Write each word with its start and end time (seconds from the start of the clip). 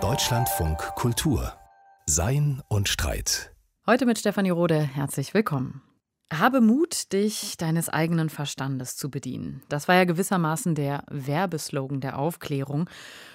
Deutschlandfunk 0.00 0.78
Kultur 0.96 1.52
Sein 2.06 2.60
und 2.66 2.88
Streit. 2.88 3.54
Heute 3.86 4.04
mit 4.04 4.18
Stefanie 4.18 4.50
Rode. 4.50 4.80
Herzlich 4.80 5.32
willkommen. 5.32 5.80
Habe 6.32 6.60
Mut, 6.60 7.12
dich 7.12 7.56
deines 7.56 7.88
eigenen 7.88 8.30
Verstandes 8.30 8.96
zu 8.96 9.12
bedienen. 9.12 9.62
Das 9.68 9.86
war 9.86 9.94
ja 9.94 10.02
gewissermaßen 10.06 10.74
der 10.74 11.04
Werbeslogan 11.08 12.00
der 12.00 12.18
Aufklärung. 12.18 12.90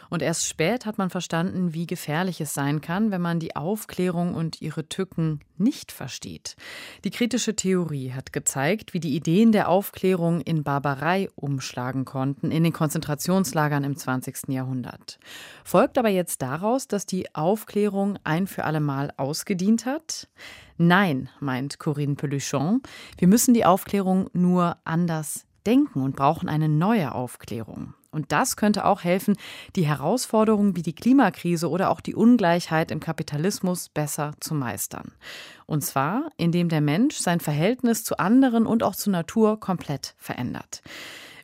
Und 0.10 0.22
erst 0.24 0.48
spät 0.48 0.86
hat 0.86 0.98
man 0.98 1.10
verstanden, 1.10 1.74
wie 1.74 1.86
gefährlich 1.86 2.42
es 2.42 2.54
sein 2.54 2.82
kann, 2.82 3.12
wenn 3.12 3.22
man 3.22 3.40
die 3.40 3.56
Aufklärung 3.56 4.34
und 4.34 4.62
ihre 4.62 4.90
Tücken 4.90 5.42
nicht 5.58 5.92
versteht. 5.92 6.56
Die 7.04 7.12
kritische 7.12 7.56
Theorie 7.56 8.14
hat 8.14 8.34
gezeigt, 8.34 8.94
wie 8.94 9.00
die 9.00 9.16
Ideen 9.16 9.52
der 9.52 9.70
Aufklärung 9.70 10.42
in 10.42 10.64
Barbarei 10.64 11.30
umschlagen 11.36 12.06
konnten 12.06 12.50
in 12.50 12.64
den 12.64 12.74
Konzentrationslagern 12.74 13.84
im 13.84 13.96
20. 13.96 14.50
Jahrhundert. 14.50 15.20
Folgt 15.64 15.98
aber 15.98 16.10
jetzt 16.10 16.42
daraus, 16.42 16.88
dass 16.88 17.06
die 17.06 17.36
Aufklärung 17.36 18.18
ein 18.24 18.48
für 18.48 18.64
allemal 18.64 19.12
ausgedient 19.18 19.86
hat? 19.86 20.28
Nein, 20.78 21.30
meint 21.40 21.78
Corinne 21.78 22.16
Peluchon, 22.16 22.82
wir 23.18 23.28
müssen 23.28 23.54
die 23.54 23.66
Aufklärung 23.66 24.30
nur 24.34 24.78
anders 24.86 25.46
denken 25.66 26.02
und 26.02 26.16
brauchen 26.16 26.50
eine 26.50 26.70
neue 26.70 27.14
Aufklärung. 27.14 27.94
Und 28.12 28.32
das 28.32 28.56
könnte 28.56 28.86
auch 28.86 29.04
helfen, 29.04 29.36
die 29.76 29.86
Herausforderungen 29.86 30.76
wie 30.76 30.82
die 30.82 30.96
Klimakrise 30.96 31.70
oder 31.70 31.92
auch 31.92 32.02
die 32.02 32.16
Ungleichheit 32.16 32.92
im 32.92 33.00
Kapitalismus 33.00 33.90
besser 33.90 34.34
zu 34.40 34.56
meistern. 34.56 35.12
Und 35.66 35.84
zwar, 35.84 36.30
indem 36.38 36.70
der 36.70 36.82
Mensch 36.82 37.18
sein 37.18 37.40
Verhältnis 37.40 38.04
zu 38.04 38.18
anderen 38.18 38.66
und 38.66 38.82
auch 38.82 38.96
zur 38.96 39.14
Natur 39.14 39.60
komplett 39.60 40.16
verändert. 40.18 40.82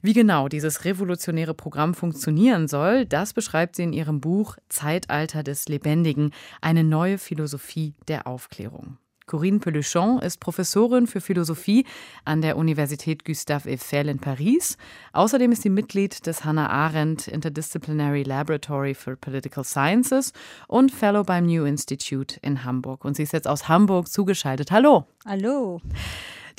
Wie 0.01 0.13
genau 0.13 0.47
dieses 0.47 0.85
revolutionäre 0.85 1.55
Programm 1.55 1.95
funktionieren 1.95 2.67
soll, 2.67 3.05
das 3.05 3.33
beschreibt 3.33 3.75
sie 3.75 3.83
in 3.83 3.93
ihrem 3.93 4.21
Buch 4.21 4.55
Zeitalter 4.69 5.41
des 5.41 5.67
Lebendigen, 5.67 6.31
eine 6.61 6.83
neue 6.83 7.17
Philosophie 7.17 7.95
der 8.07 8.27
Aufklärung. 8.27 8.99
Corinne 9.25 9.57
Peluchon 9.57 10.19
ist 10.19 10.39
Professorin 10.39 11.07
für 11.07 11.19
Philosophie 11.19 11.85
an 12.25 12.41
der 12.41 12.57
Universität 12.57 13.25
Gustave 13.25 13.71
Eiffel 13.71 14.07
in 14.07 14.19
Paris. 14.19 14.77
Außerdem 15.13 15.51
ist 15.51 15.63
sie 15.63 15.71
Mitglied 15.71 16.27
des 16.27 16.45
Hannah 16.45 16.69
Arendt 16.69 17.27
Interdisciplinary 17.27 18.21
Laboratory 18.21 18.93
for 18.93 19.15
Political 19.15 19.63
Sciences 19.63 20.31
und 20.67 20.91
Fellow 20.91 21.23
beim 21.23 21.47
New 21.47 21.65
Institute 21.65 22.39
in 22.43 22.63
Hamburg. 22.63 23.03
Und 23.03 23.15
sie 23.15 23.23
ist 23.23 23.33
jetzt 23.33 23.47
aus 23.47 23.67
Hamburg 23.67 24.09
zugeschaltet. 24.09 24.69
Hallo. 24.69 25.05
Hallo. 25.25 25.81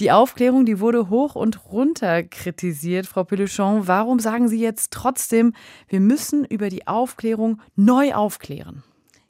Die 0.00 0.10
Aufklärung, 0.10 0.66
die 0.66 0.80
wurde 0.80 1.08
hoch 1.08 1.36
und 1.36 1.70
runter 1.70 2.24
kritisiert, 2.24 3.06
Frau 3.06 3.22
Peluchon. 3.22 3.86
Warum 3.86 4.18
sagen 4.18 4.48
Sie 4.48 4.60
jetzt 4.60 4.90
trotzdem, 4.90 5.54
wir 5.88 6.00
müssen 6.00 6.44
über 6.44 6.68
die 6.68 6.86
Aufklärung 6.86 7.60
neu 7.76 8.12
aufklären? 8.12 8.82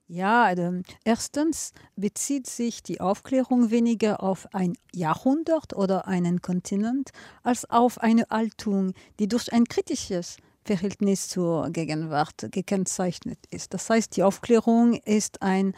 Ja, 0.09 0.45
also 0.45 0.83
erstens 1.05 1.73
bezieht 1.97 2.47
sich 2.47 2.83
die 2.85 3.01
Aufklärung 3.01 3.71
weniger 3.71 4.23
auf 4.23 4.47
ein 4.55 4.75
Jahrhundert 4.95 5.75
oder 5.75 6.07
einen 6.07 6.41
Kontinent 6.43 7.11
als 7.43 7.69
auf 7.69 7.99
eine 7.99 8.25
Haltung, 8.31 8.93
die 9.19 9.27
durch 9.27 9.53
ein 9.53 9.65
kritisches 9.65 10.37
Verhältnis 10.65 11.29
zur 11.29 11.71
Gegenwart 11.71 12.49
gekennzeichnet 12.53 13.39
ist. 13.51 13.75
Das 13.75 13.91
heißt, 13.91 14.17
die 14.17 14.23
Aufklärung 14.23 14.95
ist 15.05 15.43
ein 15.43 15.75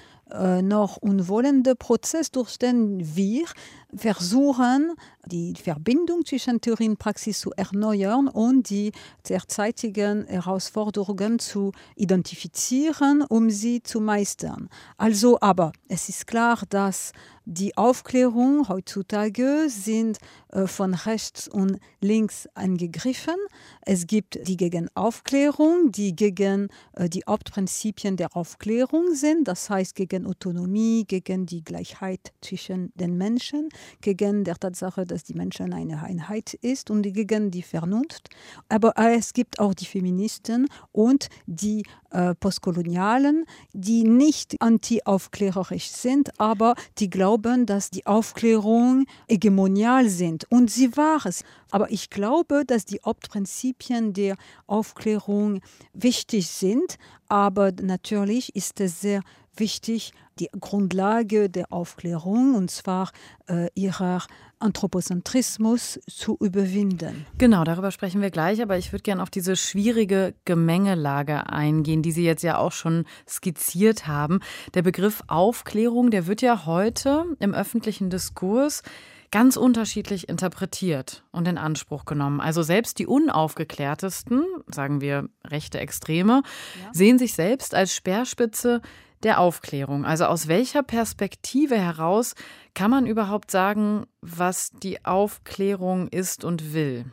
noch 0.63 0.99
unwollender 0.99 1.75
Prozess, 1.75 2.31
durch 2.31 2.59
den 2.59 3.17
wir 3.17 3.47
versuchen, 3.95 4.93
die 5.27 5.55
Verbindung 5.55 6.25
zwischen 6.25 6.61
Theorie 6.61 6.89
und 6.89 6.99
Praxis 6.99 7.41
zu 7.41 7.53
erneuern 7.53 8.29
und 8.29 8.69
die 8.69 8.93
derzeitigen 9.29 10.27
Herausforderungen 10.27 11.39
zu 11.39 11.73
identifizieren, 11.97 13.23
um 13.23 13.51
sie 13.51 13.83
zu 13.83 14.01
meistern. 14.01 14.69
Also 14.97 15.39
aber, 15.41 15.73
es 15.89 16.09
ist 16.09 16.27
klar, 16.27 16.63
dass 16.69 17.13
die 17.51 17.75
Aufklärung 17.79 18.69
heutzutage 18.69 19.69
sind 19.71 20.19
äh, 20.51 20.67
von 20.67 20.93
rechts 20.93 21.49
und 21.49 21.79
links 22.03 22.47
angegriffen. 22.53 23.37
Es 23.81 24.07
gibt 24.07 24.39
die 24.47 24.59
gegen 24.59 24.91
Aufklärung, 24.95 25.91
die 25.91 26.15
gegen 26.15 26.69
äh, 26.93 27.09
die 27.09 27.23
Hauptprinzipien 27.27 28.19
der 28.19 28.37
Aufklärung 28.37 29.15
sind, 29.15 29.49
das 29.49 29.71
heißt 29.71 29.95
gegen 29.95 30.18
Autonomie, 30.27 31.05
gegen 31.07 31.47
die 31.47 31.63
Gleichheit 31.63 32.33
zwischen 32.41 32.93
den 32.95 33.17
Menschen, 33.17 33.69
gegen 34.01 34.45
der 34.45 34.57
Tatsache, 34.57 35.05
dass 35.05 35.25
die 35.25 35.35
Menschen 35.35 35.73
eine 35.73 36.03
Einheit 36.03 36.55
ist 36.55 36.91
und 36.91 37.03
gegen 37.03 37.51
die 37.51 37.63
Vernunft. 37.63 38.31
Aber 38.69 38.93
es 38.97 39.33
gibt 39.33 39.61
auch 39.61 39.75
die 39.75 39.87
Feministen 39.87 40.69
und 40.93 41.29
die 41.47 41.85
äh, 42.11 42.35
Postkolonialen, 42.35 43.45
die 43.73 44.05
nicht 44.05 44.57
anti-aufklärerisch 44.61 45.91
sind, 45.91 46.39
aber 46.41 46.75
die 46.99 47.11
glauben, 47.11 47.67
dass 47.67 47.91
die 47.91 48.07
Aufklärung 48.07 49.05
hegemonial 49.29 50.09
sind. 50.09 50.51
Und 50.51 50.71
sie 50.71 50.97
war 50.97 51.25
es. 51.27 51.45
Aber 51.71 51.91
ich 51.91 52.11
glaube, 52.11 52.65
dass 52.67 52.85
die 52.85 53.01
Hauptprinzipien 53.05 54.13
der 54.15 54.37
Aufklärung 54.67 55.61
wichtig 55.93 56.49
sind. 56.49 56.97
Aber 57.29 57.73
natürlich 57.73 58.55
ist 58.57 58.81
es 58.81 59.01
sehr 59.01 59.23
wichtig, 59.61 60.13
die 60.39 60.49
Grundlage 60.59 61.51
der 61.51 61.73
Aufklärung, 61.73 62.55
und 62.55 62.71
zwar 62.71 63.11
äh, 63.49 63.69
ihrer 63.75 64.23
Anthropozentrismus 64.61 66.01
zu 66.09 66.37
überwinden. 66.41 67.27
Genau, 67.39 67.65
darüber 67.65 67.91
sprechen 67.91 68.21
wir 68.21 68.31
gleich, 68.31 68.61
aber 68.61 68.77
ich 68.77 68.93
würde 68.93 69.03
gerne 69.03 69.23
auf 69.23 69.31
diese 69.31 69.57
schwierige 69.57 70.35
Gemengelage 70.45 71.49
eingehen, 71.49 72.03
die 72.03 72.13
Sie 72.13 72.25
jetzt 72.25 72.43
ja 72.43 72.59
auch 72.59 72.73
schon 72.73 73.05
skizziert 73.29 74.07
haben. 74.07 74.41
Der 74.75 74.83
Begriff 74.83 75.23
Aufklärung, 75.29 76.11
der 76.11 76.27
wird 76.27 76.43
ja 76.43 76.67
heute 76.67 77.25
im 77.39 77.55
öffentlichen 77.55 78.11
Diskurs 78.11 78.83
ganz 79.31 79.57
unterschiedlich 79.57 80.29
interpretiert 80.29 81.23
und 81.33 81.47
in 81.47 81.59
Anspruch 81.59 82.05
genommen. 82.05 82.41
Also 82.41 82.63
selbst 82.63 82.99
die 82.99 83.07
unaufgeklärtesten, 83.07 84.45
sagen 84.69 85.01
wir 85.01 85.29
rechte 85.47 85.79
Extreme, 85.79 86.43
ja. 86.83 86.91
sehen 86.93 87.19
sich 87.19 87.35
selbst 87.35 87.75
als 87.75 87.95
Speerspitze 87.95 88.81
der 89.23 89.41
Aufklärung. 89.41 90.05
Also 90.05 90.27
aus 90.27 90.49
welcher 90.49 90.83
Perspektive 90.83 91.77
heraus 91.77 92.35
kann 92.75 92.91
man 92.91 93.07
überhaupt 93.07 93.51
sagen, 93.51 94.07
was 94.21 94.71
die 94.71 95.05
Aufklärung 95.05 96.09
ist 96.09 96.45
und 96.45 96.73
will? 96.73 97.07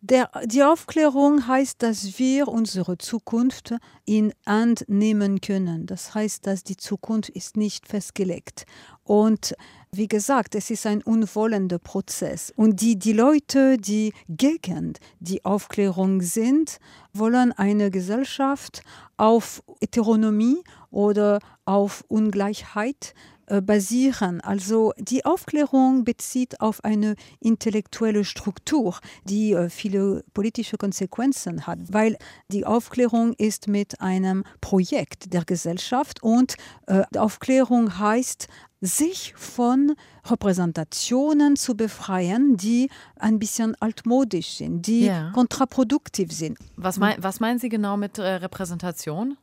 Der, 0.00 0.30
die 0.44 0.62
Aufklärung 0.62 1.48
heißt, 1.48 1.82
dass 1.82 2.18
wir 2.18 2.48
unsere 2.48 2.96
Zukunft 2.98 3.74
in 4.04 4.32
Hand 4.46 4.84
nehmen 4.88 5.40
können. 5.40 5.86
Das 5.86 6.14
heißt, 6.14 6.46
dass 6.46 6.62
die 6.62 6.76
Zukunft 6.76 7.30
ist 7.30 7.56
nicht 7.56 7.88
festgelegt. 7.88 8.66
Und 9.04 9.54
wie 9.92 10.08
gesagt, 10.08 10.54
es 10.54 10.70
ist 10.70 10.86
ein 10.86 11.02
unwollender 11.02 11.78
Prozess. 11.78 12.52
Und 12.54 12.80
die, 12.80 12.98
die 12.98 13.12
Leute, 13.12 13.78
die 13.78 14.12
gegen 14.28 14.94
die 15.20 15.44
Aufklärung 15.44 16.20
sind, 16.22 16.78
wollen 17.12 17.52
eine 17.52 17.90
Gesellschaft 17.90 18.82
auf 19.16 19.62
Heteronomie 19.80 20.62
oder 20.90 21.40
auf 21.64 22.04
Ungleichheit 22.08 23.14
basieren. 23.60 24.40
Also 24.40 24.92
die 24.98 25.24
Aufklärung 25.24 26.04
bezieht 26.04 26.60
auf 26.60 26.84
eine 26.84 27.16
intellektuelle 27.40 28.24
Struktur, 28.24 28.98
die 29.24 29.52
äh, 29.52 29.68
viele 29.68 30.24
politische 30.34 30.76
Konsequenzen 30.76 31.66
hat, 31.66 31.78
weil 31.88 32.16
die 32.48 32.64
Aufklärung 32.64 33.34
ist 33.34 33.68
mit 33.68 34.00
einem 34.00 34.44
Projekt 34.60 35.32
der 35.32 35.44
Gesellschaft 35.44 36.22
und 36.22 36.56
äh, 36.86 37.02
Aufklärung 37.16 37.98
heißt 37.98 38.48
sich 38.80 39.34
von 39.36 39.94
Repräsentationen 40.24 41.56
zu 41.56 41.76
befreien, 41.76 42.56
die 42.56 42.90
ein 43.16 43.38
bisschen 43.38 43.74
altmodisch 43.80 44.58
sind, 44.58 44.86
die 44.86 45.06
ja. 45.06 45.30
kontraproduktiv 45.32 46.32
sind. 46.32 46.58
Was, 46.76 46.98
mein, 46.98 47.16
was 47.22 47.40
meinen 47.40 47.58
Sie 47.58 47.68
genau 47.68 47.96
mit 47.96 48.18
äh, 48.18 48.22
Repräsentation? 48.22 49.36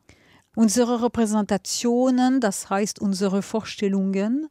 Unsere 0.54 1.02
Repräsentationen, 1.02 2.40
das 2.40 2.70
heißt 2.70 3.00
unsere 3.00 3.42
Vorstellungen 3.42 4.48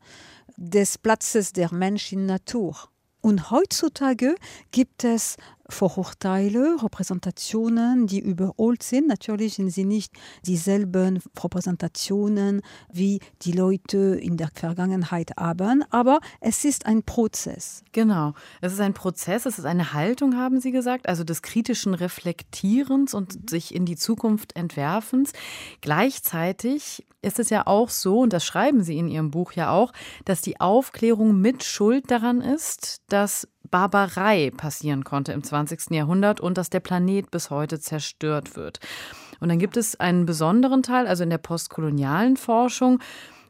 des 0.58 0.98
Platzes 0.98 1.54
der 1.54 1.74
Mensch 1.74 2.12
in 2.12 2.26
Natur. 2.26 2.76
Und 3.22 3.52
heutzutage 3.52 4.36
gibt 4.72 5.06
es 5.06 5.38
Vorurteile, 5.70 6.78
Repräsentationen, 6.82 8.06
die 8.08 8.20
überholt 8.20 8.84
sind. 8.84 9.08
Natürlich 9.08 9.56
sind 9.56 9.70
sie 9.70 9.86
nicht 9.86 10.14
dieselben 10.46 11.22
Repräsentationen, 11.42 12.62
wie 12.92 13.20
die 13.44 13.54
Leute 13.54 13.98
in 13.98 14.38
der 14.38 14.50
Vergangenheit 14.54 15.32
haben, 15.38 15.84
aber 15.90 16.20
es 16.42 16.66
ist 16.66 16.86
ein 16.86 17.04
Prozess. 17.04 17.84
Genau, 17.94 18.34
es 18.62 18.74
ist 18.74 18.82
ein 18.82 18.94
Prozess, 18.94 19.46
es 19.46 19.58
ist 19.58 19.66
eine 19.66 19.94
Haltung, 19.94 20.36
haben 20.36 20.60
Sie 20.60 20.72
gesagt, 20.72 21.08
also 21.08 21.24
des 21.24 21.42
kritischen 21.42 21.94
Reflektierens 21.94 23.14
und 23.14 23.50
sich 23.50 23.74
in 23.74 23.86
die 23.86 23.96
Zukunft 23.96 24.56
entwerfens. 24.56 25.32
Gleichzeitig 25.82 27.06
ist 27.22 27.40
es 27.40 27.50
ja 27.50 27.66
auch 27.68 27.90
so, 27.90 28.20
und 28.20 28.34
das 28.34 28.46
schreiben 28.46 28.84
Sie 28.84 28.98
in 28.98 29.08
Ihrem 29.08 29.32
Buch 29.32 29.54
ja 29.54 29.72
auch, 29.72 29.94
dass 30.26 30.42
die 30.42 30.60
Aufklärung 30.60 31.40
mit 31.40 31.64
Schuld 31.64 32.12
daran 32.12 32.42
ist, 32.42 33.02
dass 33.08 33.48
Barbarei 33.70 34.52
passieren 34.56 35.04
konnte 35.04 35.32
im 35.32 35.44
20. 35.44 35.92
Jahrhundert 35.92 36.40
und 36.40 36.58
dass 36.58 36.70
der 36.70 36.80
Planet 36.80 37.32
bis 37.32 37.50
heute 37.50 37.80
zerstört 37.80 38.56
wird. 38.56 38.80
Und 39.40 39.50
dann 39.50 39.60
gibt 39.60 39.78
es 39.78 40.00
einen 40.00 40.26
besonderen 40.26 40.84
Teil, 40.84 41.08
also 41.08 41.24
in 41.24 41.30
der 41.30 41.38
postkolonialen 41.38 42.38
Forschung, 42.38 43.00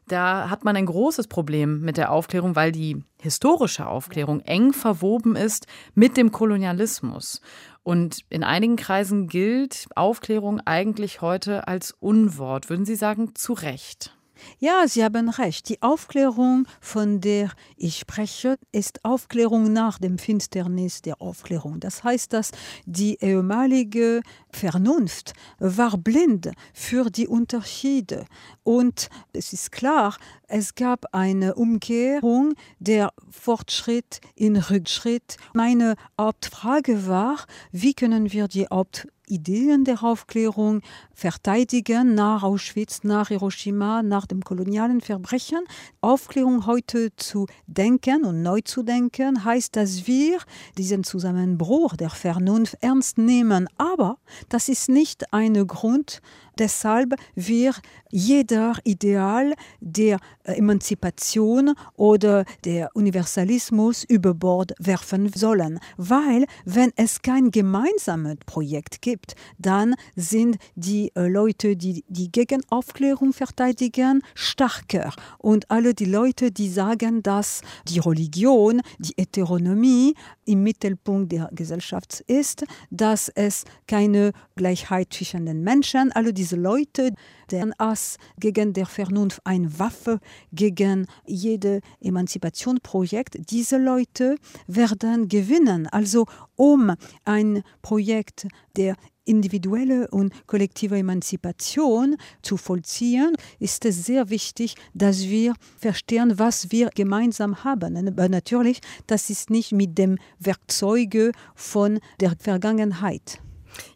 da 0.07 0.50
hat 0.50 0.65
man 0.65 0.75
ein 0.75 0.86
großes 0.86 1.27
Problem 1.27 1.81
mit 1.81 1.98
der 1.98 2.12
Aufklärung, 2.12 2.56
weil 2.56 2.71
die 2.71 3.04
historische 3.21 3.88
Aufklärung 3.88 4.42
eng 4.42 4.74
verwoben 4.74 5.36
ist 5.36 5.65
mit 5.95 6.18
dem 6.18 6.31
Kolonialismus. 6.31 7.42
Und 7.83 8.19
in 8.30 8.44
einigen 8.44 8.75
Kreisen 8.75 9.27
gilt 9.27 9.88
Aufklärung 9.95 10.59
eigentlich 10.66 11.21
heute 11.21 11.68
als 11.68 11.92
Unwort. 11.92 12.69
Würden 12.69 12.86
Sie 12.86 12.95
sagen, 12.95 13.36
zu 13.36 13.54
Recht? 13.54 14.16
Ja, 14.60 14.88
Sie 14.88 15.04
haben 15.04 15.30
recht. 15.30 15.69
Die 15.69 15.81
Aufklärung, 15.81 16.68
von 16.81 17.22
der 17.22 17.51
ich 17.78 18.00
spreche, 18.00 18.57
ist 18.72 19.04
Aufklärung 19.04 19.74
nach 19.74 20.00
dem 20.00 20.18
Finsternis 20.18 21.01
der 21.01 21.22
Aufklärung. 21.22 21.80
Das 21.80 22.04
heißt, 22.04 22.34
dass 22.34 22.51
die 22.86 23.18
ehemalige 23.19 24.22
Vernunft 24.50 25.34
war 25.60 25.98
blind 25.98 26.51
für 26.74 27.10
die 27.10 27.28
Unterschiede. 27.28 28.25
Und 28.63 29.10
es 29.34 29.54
ist 29.54 29.72
klar, 29.72 30.18
es 30.48 30.75
gab 30.75 31.13
eine 31.13 31.56
Umkehrung 31.56 32.54
der 32.80 33.12
Fortschritt 33.30 34.22
in 34.36 34.56
Rückschritt. 34.56 35.38
Meine 35.54 35.95
Hauptfrage 36.19 37.07
war, 37.07 37.38
wie 37.72 37.94
können 37.94 38.31
wir 38.31 38.48
die 38.48 38.68
Haupt 38.68 39.07
Ideen 39.33 39.83
der 39.83 40.03
Aufklärung 40.03 40.81
verteidigen 41.12 42.13
nach 42.13 42.44
Auschwitz, 42.44 43.03
nach 43.03 43.30
Hiroshima, 43.30 44.03
nach 44.03 44.27
dem 44.27 44.41
kolonialen 44.41 45.01
Verbrechen. 45.01 45.65
Aufklärung 46.01 46.68
heute 46.68 47.15
zu 47.15 47.47
denken 47.65 48.25
und 48.25 48.44
neu 48.44 48.62
zu 48.62 48.83
denken, 48.83 49.44
heißt, 49.44 49.75
dass 49.75 50.06
wir 50.06 50.38
diesen 50.77 51.03
Zusammenbruch 51.03 51.95
der 51.95 52.12
Vernunft 52.12 52.77
ernst 52.81 53.18
nehmen. 53.18 53.68
Aber 53.77 54.18
das 54.50 54.69
ist 54.69 54.88
nicht 54.88 55.33
ein 55.33 55.65
Grund, 55.65 56.21
Deshalb 56.57 57.15
wir 57.35 57.73
jeder 58.09 58.75
Ideal 58.83 59.53
der 59.79 60.19
äh, 60.44 60.53
Emanzipation 60.53 61.73
oder 61.95 62.45
der 62.63 62.95
Universalismus 62.95 64.03
über 64.03 64.33
Bord 64.33 64.73
werfen 64.79 65.31
sollen. 65.33 65.79
Weil 65.97 66.45
wenn 66.65 66.91
es 66.95 67.21
kein 67.21 67.50
gemeinsames 67.50 68.38
Projekt 68.45 69.01
gibt, 69.01 69.35
dann 69.57 69.95
sind 70.15 70.57
die 70.75 71.11
äh, 71.15 71.27
Leute, 71.27 71.75
die 71.75 72.03
die 72.07 72.31
Gegenaufklärung 72.31 73.33
verteidigen, 73.33 74.21
stärker. 74.35 75.11
Und 75.39 75.69
alle 75.71 75.94
die 75.94 76.06
Leute, 76.06 76.51
die 76.51 76.69
sagen, 76.69 77.23
dass 77.23 77.61
die 77.88 77.99
Religion, 77.99 78.81
die 78.99 79.13
Heteronomie 79.17 80.13
im 80.45 80.63
Mittelpunkt 80.63 81.31
der 81.31 81.49
Gesellschaft 81.51 82.21
ist, 82.27 82.65
dass 82.91 83.29
es 83.29 83.63
keine 83.88 84.33
Gleichheit 84.56 85.13
zwischen 85.13 85.45
den 85.45 85.63
Menschen, 85.63 86.11
alle 86.11 86.33
diese 86.44 86.57
Leute, 86.57 87.13
deren 87.51 87.72
Ass 87.78 88.18
gegen 88.38 88.74
der 88.74 88.86
Vernunft 88.86 89.40
eine 89.45 89.80
Waffe 89.80 90.19
gegen 90.51 91.07
jede 91.25 91.80
Emanzipationsprojekt, 92.01 93.50
diese 93.50 93.78
Leute 93.78 94.36
werden 94.68 95.30
gewinnen. 95.30 95.88
Also 95.88 96.25
um 96.57 96.92
ein 97.24 97.63
Projekt 97.81 98.45
der 98.75 98.98
individuelle 99.24 100.10
und 100.10 100.34
kollektive 100.45 100.98
Emanzipation 100.98 102.18
zu 102.42 102.57
vollziehen, 102.57 103.34
ist 103.60 103.86
es 103.86 104.06
sehr 104.06 104.30
wichtig, 104.30 104.75
dass 104.94 105.24
wir 105.30 105.54
verstehen, 105.78 106.38
was 106.40 106.72
wir 106.72 106.90
gemeinsam 106.94 107.63
haben. 107.63 108.06
Aber 108.06 108.28
natürlich, 108.28 108.81
das 109.07 109.30
ist 109.30 109.50
nicht 109.50 109.72
mit 109.72 109.98
dem 109.98 110.18
Werkzeuge 110.40 111.31
von 111.56 112.00
der 112.19 112.36
Vergangenheit. 112.38 113.40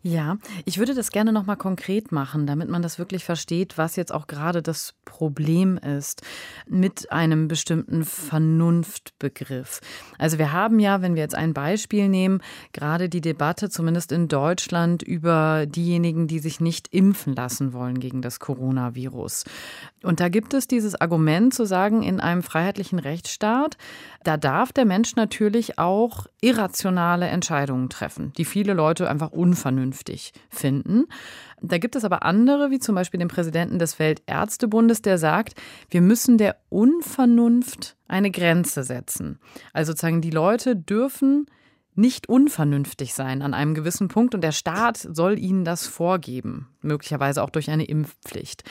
Ja, 0.02 0.38
ich 0.66 0.78
würde 0.78 0.94
das 0.94 1.12
gerne 1.12 1.32
noch 1.32 1.46
mal 1.46 1.56
konkret 1.56 2.12
machen, 2.12 2.48
damit 2.48 2.70
man 2.70 2.82
das 2.82 3.00
wirklich 3.00 3.24
versteht, 3.24 3.78
was 3.78 3.96
jetzt 3.96 4.14
auch 4.14 4.28
gerade 4.28 4.62
das 4.62 4.94
Problem 5.06 5.78
ist 5.78 6.22
mit 6.68 7.12
einem 7.12 7.48
bestimmten 7.48 8.04
Vernunftbegriff. 8.04 9.82
Also 10.18 10.38
wir 10.38 10.52
haben 10.52 10.80
ja, 10.80 11.02
wenn 11.02 11.16
wir 11.16 11.22
jetzt 11.22 11.36
ein 11.36 11.54
Beispiel 11.54 12.10
nehmen, 12.10 12.42
gerade 12.74 13.10
die 13.10 13.22
Debatte 13.22 13.70
zumindest 13.70 14.12
in 14.12 14.28
Deutschland 14.28 15.04
über 15.04 15.66
diejenigen, 15.66 16.28
die 16.28 16.40
sich 16.40 16.60
nicht 16.60 16.94
impfen 16.94 17.36
lassen 17.36 17.74
wollen 17.74 18.00
gegen 18.00 18.22
das 18.22 18.40
Coronavirus. 18.40 19.46
Und 20.04 20.20
da 20.20 20.30
gibt 20.30 20.54
es 20.54 20.68
dieses 20.68 20.96
Argument 21.00 21.54
zu 21.54 21.66
sagen, 21.66 22.04
in 22.04 22.20
einem 22.20 22.44
freiheitlichen 22.44 23.00
Rechtsstaat, 23.00 23.78
da 24.24 24.38
darf 24.38 24.72
der 24.72 24.86
Mensch 24.86 25.16
natürlich 25.16 25.80
auch 25.80 26.28
irrationale 26.42 27.28
Entscheidungen 27.28 27.90
treffen, 27.90 28.34
die 28.38 28.46
viele 28.46 28.74
Leute 28.74 29.10
einfach 29.10 29.32
unvernünftig 29.68 30.32
finden. 30.50 31.06
Da 31.62 31.78
gibt 31.78 31.96
es 31.96 32.06
aber 32.06 32.24
andere, 32.24 32.72
wie 32.72 32.80
zum 32.80 32.96
Beispiel 32.96 33.20
den 33.20 33.28
Präsidenten 33.28 33.80
des 33.80 34.00
Weltärztebundes, 34.00 35.02
der 35.02 35.18
sagt, 35.18 35.56
wir 35.90 36.02
müssen 36.02 36.38
der 36.38 36.58
Unvernunft 36.70 37.98
eine 38.08 38.32
Grenze 38.32 38.84
setzen. 38.84 39.40
Also 39.74 39.92
sozusagen, 39.92 40.22
die 40.22 40.30
Leute 40.30 40.76
dürfen 40.76 41.48
nicht 41.96 42.30
unvernünftig 42.30 43.16
sein 43.16 43.42
an 43.42 43.56
einem 43.56 43.74
gewissen 43.74 44.08
Punkt 44.08 44.36
und 44.36 44.42
der 44.42 44.52
Staat 44.52 44.98
soll 44.98 45.40
ihnen 45.40 45.66
das 45.66 45.88
vorgeben, 45.88 46.70
möglicherweise 46.82 47.42
auch 47.42 47.50
durch 47.50 47.72
eine 47.72 47.86
Impfpflicht. 47.86 48.64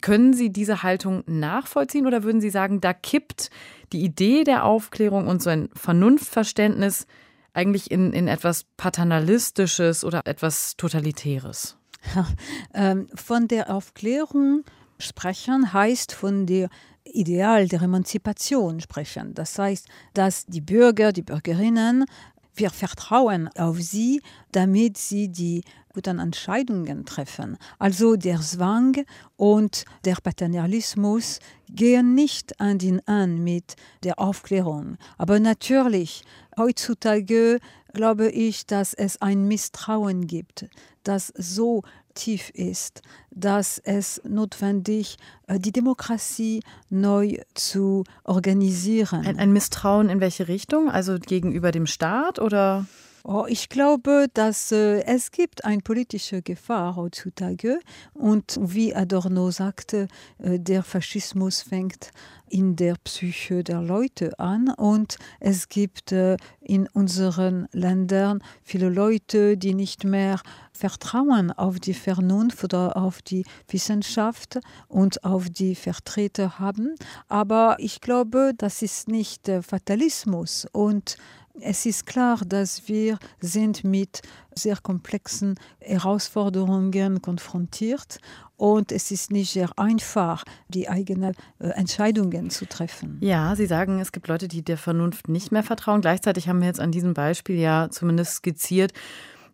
Können 0.00 0.34
Sie 0.34 0.50
diese 0.50 0.82
Haltung 0.82 1.22
nachvollziehen 1.26 2.08
oder 2.08 2.24
würden 2.24 2.40
Sie 2.40 2.50
sagen, 2.50 2.80
da 2.80 2.92
kippt 2.92 3.50
die 3.92 4.02
Idee 4.02 4.42
der 4.42 4.64
Aufklärung 4.64 5.28
und 5.28 5.40
so 5.40 5.50
ein 5.50 5.68
Vernunftverständnis 5.74 7.06
eigentlich 7.54 7.90
in, 7.90 8.12
in 8.12 8.28
etwas 8.28 8.64
Paternalistisches 8.76 10.04
oder 10.04 10.22
etwas 10.26 10.76
Totalitäres? 10.76 11.76
Ähm, 12.74 13.06
von 13.14 13.46
der 13.46 13.72
Aufklärung 13.72 14.64
sprechen 14.98 15.72
heißt 15.72 16.12
von 16.12 16.46
der 16.46 16.68
Ideal 17.04 17.68
der 17.68 17.82
Emanzipation 17.82 18.80
sprechen. 18.80 19.34
Das 19.34 19.58
heißt, 19.58 19.86
dass 20.14 20.46
die 20.46 20.60
Bürger, 20.60 21.12
die 21.12 21.22
Bürgerinnen 21.22 22.06
wir 22.54 22.70
vertrauen 22.70 23.48
auf 23.56 23.80
sie, 23.80 24.22
damit 24.52 24.98
sie 24.98 25.28
die 25.28 25.62
guten 25.92 26.18
Entscheidungen 26.18 27.04
treffen. 27.04 27.56
Also 27.78 28.16
der 28.16 28.40
Zwang 28.40 29.04
und 29.36 29.84
der 30.04 30.16
Paternalismus 30.22 31.38
gehen 31.68 32.14
nicht 32.14 32.60
an 32.60 32.78
den 32.78 33.06
an 33.06 33.42
mit 33.42 33.76
der 34.04 34.18
Aufklärung. 34.18 34.96
Aber 35.18 35.40
natürlich, 35.40 36.22
heutzutage 36.56 37.58
glaube 37.92 38.30
ich, 38.30 38.66
dass 38.66 38.94
es 38.94 39.20
ein 39.20 39.46
Misstrauen 39.48 40.26
gibt, 40.26 40.66
das 41.04 41.32
so 41.36 41.82
tief 42.14 42.50
ist, 42.50 43.02
dass 43.30 43.78
es 43.78 44.20
notwendig 44.24 45.16
äh, 45.46 45.58
die 45.58 45.72
Demokratie 45.72 46.62
neu 46.90 47.38
zu 47.54 48.04
organisieren. 48.24 49.24
Ein, 49.26 49.38
ein 49.38 49.52
Misstrauen 49.52 50.08
in 50.08 50.20
welche 50.20 50.48
Richtung? 50.48 50.90
Also 50.90 51.18
gegenüber 51.18 51.72
dem 51.72 51.86
Staat 51.86 52.38
oder? 52.38 52.86
Oh, 53.24 53.44
ich 53.48 53.68
glaube, 53.68 54.26
dass 54.34 54.72
äh, 54.72 55.02
es 55.04 55.30
gibt 55.30 55.64
eine 55.64 55.80
politische 55.80 56.42
Gefahr 56.42 56.96
heutzutage. 56.96 57.78
Und 58.14 58.58
wie 58.60 58.96
Adorno 58.96 59.52
sagte, 59.52 60.08
äh, 60.38 60.58
der 60.58 60.82
Faschismus 60.82 61.62
fängt 61.62 62.10
in 62.48 62.74
der 62.74 62.96
Psyche 63.04 63.62
der 63.62 63.80
Leute 63.80 64.36
an. 64.40 64.70
Und 64.76 65.18
es 65.38 65.68
gibt 65.68 66.10
äh, 66.10 66.36
in 66.60 66.88
unseren 66.88 67.68
Ländern 67.70 68.42
viele 68.64 68.88
Leute, 68.88 69.56
die 69.56 69.74
nicht 69.74 70.02
mehr 70.02 70.40
vertrauen 70.72 71.52
auf 71.52 71.78
die 71.78 71.94
Vernunft 71.94 72.64
oder 72.64 72.96
auf 72.96 73.22
die 73.22 73.44
Wissenschaft 73.68 74.58
und 74.88 75.22
auf 75.22 75.48
die 75.48 75.76
Vertreter 75.76 76.58
haben. 76.58 76.96
Aber 77.28 77.76
ich 77.78 78.00
glaube, 78.00 78.52
das 78.58 78.82
ist 78.82 79.06
nicht 79.06 79.48
Fatalismus. 79.62 80.66
Und 80.72 81.16
es 81.60 81.86
ist 81.86 82.06
klar, 82.06 82.38
dass 82.46 82.88
wir 82.88 83.18
sind 83.40 83.84
mit 83.84 84.22
sehr 84.54 84.76
komplexen 84.76 85.56
Herausforderungen 85.80 87.22
konfrontiert 87.22 88.18
und 88.56 88.92
es 88.92 89.10
ist 89.10 89.30
nicht 89.30 89.52
sehr 89.52 89.70
einfach, 89.76 90.44
die 90.68 90.88
eigenen 90.88 91.34
äh, 91.58 91.68
Entscheidungen 91.68 92.50
zu 92.50 92.66
treffen. 92.66 93.18
Ja, 93.20 93.56
Sie 93.56 93.66
sagen, 93.66 93.98
es 94.00 94.12
gibt 94.12 94.28
Leute, 94.28 94.48
die 94.48 94.62
der 94.62 94.78
Vernunft 94.78 95.28
nicht 95.28 95.52
mehr 95.52 95.62
vertrauen. 95.62 96.00
Gleichzeitig 96.00 96.48
haben 96.48 96.60
wir 96.60 96.68
jetzt 96.68 96.80
an 96.80 96.92
diesem 96.92 97.14
Beispiel 97.14 97.56
ja 97.56 97.88
zumindest 97.90 98.36
skizziert, 98.36 98.92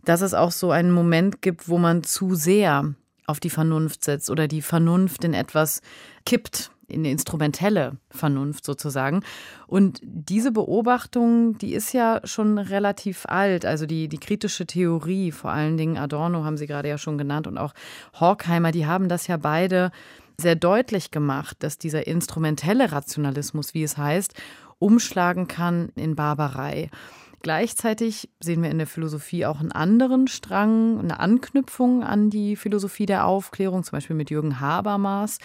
dass 0.04 0.20
es 0.20 0.34
auch 0.34 0.52
so 0.52 0.70
einen 0.70 0.92
Moment 0.92 1.42
gibt, 1.42 1.68
wo 1.68 1.78
man 1.78 2.02
zu 2.02 2.34
sehr 2.34 2.94
auf 3.26 3.40
die 3.40 3.50
Vernunft 3.50 4.04
setzt 4.04 4.30
oder 4.30 4.48
die 4.48 4.62
Vernunft 4.62 5.24
in 5.24 5.34
etwas 5.34 5.82
kippt, 6.24 6.70
in 6.88 7.04
die 7.04 7.10
instrumentelle 7.10 7.98
Vernunft 8.10 8.64
sozusagen. 8.64 9.22
Und 9.66 10.00
diese 10.02 10.50
Beobachtung, 10.50 11.58
die 11.58 11.74
ist 11.74 11.92
ja 11.92 12.20
schon 12.24 12.58
relativ 12.58 13.26
alt. 13.26 13.64
Also 13.64 13.86
die, 13.86 14.08
die 14.08 14.18
kritische 14.18 14.66
Theorie, 14.66 15.30
vor 15.30 15.50
allen 15.50 15.76
Dingen 15.76 15.98
Adorno 15.98 16.44
haben 16.44 16.56
Sie 16.56 16.66
gerade 16.66 16.88
ja 16.88 16.98
schon 16.98 17.18
genannt 17.18 17.46
und 17.46 17.58
auch 17.58 17.74
Horkheimer, 18.18 18.72
die 18.72 18.86
haben 18.86 19.08
das 19.08 19.26
ja 19.26 19.36
beide 19.36 19.92
sehr 20.40 20.56
deutlich 20.56 21.10
gemacht, 21.10 21.56
dass 21.60 21.78
dieser 21.78 22.06
instrumentelle 22.06 22.92
Rationalismus, 22.92 23.74
wie 23.74 23.82
es 23.82 23.96
heißt, 23.96 24.34
umschlagen 24.78 25.48
kann 25.48 25.90
in 25.96 26.14
Barbarei. 26.14 26.90
Gleichzeitig 27.42 28.28
sehen 28.40 28.62
wir 28.62 28.70
in 28.70 28.78
der 28.78 28.86
Philosophie 28.86 29.46
auch 29.46 29.60
einen 29.60 29.72
anderen 29.72 30.26
Strang, 30.26 30.98
eine 30.98 31.20
Anknüpfung 31.20 32.02
an 32.02 32.30
die 32.30 32.56
Philosophie 32.56 33.06
der 33.06 33.26
Aufklärung, 33.26 33.84
zum 33.84 33.92
Beispiel 33.96 34.16
mit 34.16 34.30
Jürgen 34.30 34.60
Habermas. 34.60 35.38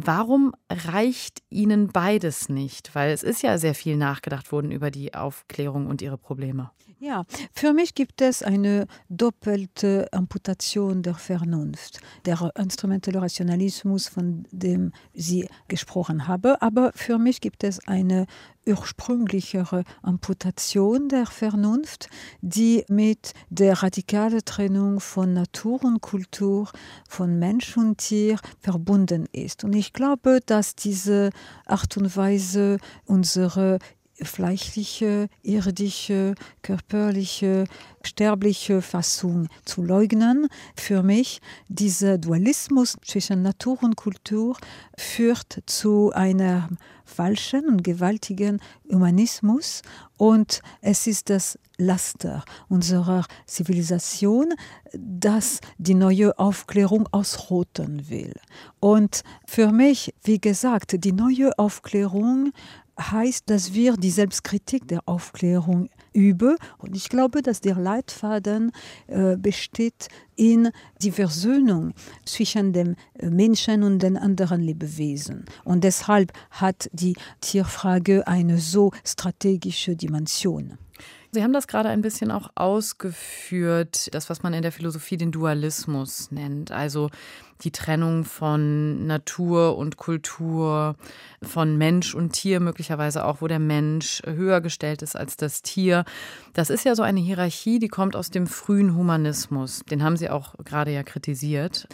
Warum 0.00 0.52
reicht 0.70 1.42
Ihnen 1.50 1.88
beides 1.88 2.48
nicht? 2.48 2.94
Weil 2.94 3.10
es 3.10 3.24
ist 3.24 3.42
ja 3.42 3.58
sehr 3.58 3.74
viel 3.74 3.96
nachgedacht 3.96 4.52
worden 4.52 4.70
über 4.70 4.92
die 4.92 5.12
Aufklärung 5.14 5.88
und 5.88 6.02
ihre 6.02 6.18
Probleme. 6.18 6.70
Ja, 7.00 7.24
für 7.52 7.72
mich 7.72 7.94
gibt 7.94 8.20
es 8.20 8.42
eine 8.42 8.86
doppelte 9.08 10.08
Amputation 10.12 11.02
der 11.02 11.14
Vernunft. 11.14 12.00
Der 12.26 12.52
instrumentelle 12.56 13.22
Rationalismus, 13.22 14.08
von 14.08 14.46
dem 14.50 14.92
Sie 15.14 15.48
gesprochen 15.68 16.26
haben, 16.26 16.56
aber 16.60 16.92
für 16.94 17.18
mich 17.18 17.40
gibt 17.40 17.62
es 17.62 17.86
eine 17.86 18.26
ursprünglichere 18.68 19.84
Amputation 20.02 21.08
der 21.08 21.26
Vernunft, 21.26 22.08
die 22.40 22.84
mit 22.88 23.32
der 23.50 23.82
radikalen 23.82 24.44
Trennung 24.44 25.00
von 25.00 25.32
Natur 25.32 25.84
und 25.84 26.00
Kultur, 26.00 26.70
von 27.08 27.38
Mensch 27.38 27.76
und 27.76 27.98
Tier 27.98 28.38
verbunden 28.60 29.26
ist. 29.32 29.64
Und 29.64 29.74
ich 29.74 29.92
glaube, 29.92 30.40
dass 30.44 30.74
diese 30.74 31.30
Art 31.66 31.96
und 31.96 32.16
Weise 32.16 32.78
unsere 33.04 33.78
fleischliche, 34.22 35.28
irdische, 35.42 36.34
körperliche, 36.62 37.64
sterbliche 38.02 38.82
Fassung 38.82 39.48
zu 39.64 39.82
leugnen. 39.82 40.48
Für 40.76 41.02
mich, 41.02 41.40
dieser 41.68 42.18
Dualismus 42.18 42.96
zwischen 43.04 43.42
Natur 43.42 43.82
und 43.82 43.96
Kultur 43.96 44.56
führt 44.96 45.62
zu 45.66 46.12
einem 46.14 46.78
falschen 47.04 47.66
und 47.68 47.82
gewaltigen 47.82 48.60
Humanismus 48.90 49.82
und 50.18 50.60
es 50.82 51.06
ist 51.06 51.30
das 51.30 51.58
Laster 51.78 52.44
unserer 52.68 53.24
Zivilisation, 53.46 54.52
das 54.92 55.60
die 55.78 55.94
neue 55.94 56.38
Aufklärung 56.38 57.08
ausrotten 57.12 58.10
will. 58.10 58.34
Und 58.80 59.22
für 59.46 59.72
mich, 59.72 60.12
wie 60.22 60.40
gesagt, 60.40 61.04
die 61.04 61.12
neue 61.12 61.56
Aufklärung 61.58 62.52
heißt, 62.98 63.48
dass 63.48 63.74
wir 63.74 63.96
die 63.96 64.10
Selbstkritik 64.10 64.88
der 64.88 65.00
Aufklärung 65.06 65.88
üben. 66.12 66.56
Und 66.78 66.96
ich 66.96 67.08
glaube, 67.08 67.42
dass 67.42 67.60
der 67.60 67.76
Leitfaden 67.76 68.72
äh, 69.06 69.36
besteht 69.36 70.08
in 70.36 70.70
die 71.02 71.12
Versöhnung 71.12 71.94
zwischen 72.24 72.72
dem 72.72 72.96
Menschen 73.20 73.82
und 73.82 74.02
den 74.02 74.16
anderen 74.16 74.60
Lebewesen. 74.60 75.44
Und 75.64 75.84
deshalb 75.84 76.32
hat 76.50 76.88
die 76.92 77.16
Tierfrage 77.40 78.26
eine 78.26 78.58
so 78.58 78.92
strategische 79.04 79.96
Dimension. 79.96 80.78
Sie 81.30 81.42
haben 81.42 81.52
das 81.52 81.66
gerade 81.66 81.90
ein 81.90 82.00
bisschen 82.00 82.30
auch 82.30 82.50
ausgeführt, 82.54 84.08
das, 84.14 84.30
was 84.30 84.42
man 84.42 84.54
in 84.54 84.62
der 84.62 84.72
Philosophie 84.72 85.18
den 85.18 85.30
Dualismus 85.30 86.30
nennt, 86.30 86.72
also 86.72 87.10
die 87.62 87.72
Trennung 87.72 88.24
von 88.24 89.06
Natur 89.06 89.76
und 89.76 89.96
Kultur, 89.96 90.96
von 91.42 91.76
Mensch 91.76 92.14
und 92.14 92.32
Tier 92.32 92.60
möglicherweise 92.60 93.24
auch, 93.24 93.40
wo 93.40 93.46
der 93.46 93.58
Mensch 93.58 94.22
höher 94.24 94.60
gestellt 94.60 95.02
ist 95.02 95.16
als 95.16 95.36
das 95.36 95.62
Tier. 95.62 96.04
Das 96.54 96.70
ist 96.70 96.84
ja 96.84 96.94
so 96.94 97.02
eine 97.02 97.20
Hierarchie, 97.20 97.78
die 97.78 97.88
kommt 97.88 98.16
aus 98.16 98.30
dem 98.30 98.46
frühen 98.46 98.96
Humanismus. 98.96 99.80
Den 99.90 100.02
haben 100.02 100.16
Sie 100.16 100.30
auch 100.30 100.54
gerade 100.64 100.92
ja 100.92 101.02
kritisiert. 101.02 101.88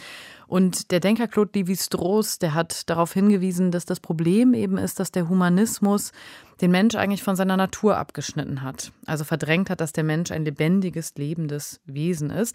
Und 0.46 0.90
der 0.90 1.00
Denker 1.00 1.26
Claude 1.26 1.58
Lévi-Strauss, 1.58 2.38
der 2.38 2.54
hat 2.54 2.88
darauf 2.90 3.12
hingewiesen, 3.12 3.70
dass 3.70 3.86
das 3.86 4.00
Problem 4.00 4.54
eben 4.54 4.78
ist, 4.78 5.00
dass 5.00 5.10
der 5.10 5.28
Humanismus 5.28 6.12
den 6.60 6.70
Mensch 6.70 6.94
eigentlich 6.94 7.22
von 7.22 7.36
seiner 7.36 7.56
Natur 7.56 7.96
abgeschnitten 7.96 8.62
hat. 8.62 8.92
Also 9.06 9.24
verdrängt 9.24 9.70
hat, 9.70 9.80
dass 9.80 9.92
der 9.92 10.04
Mensch 10.04 10.30
ein 10.30 10.44
lebendiges, 10.44 11.14
lebendes 11.16 11.80
Wesen 11.86 12.30
ist. 12.30 12.54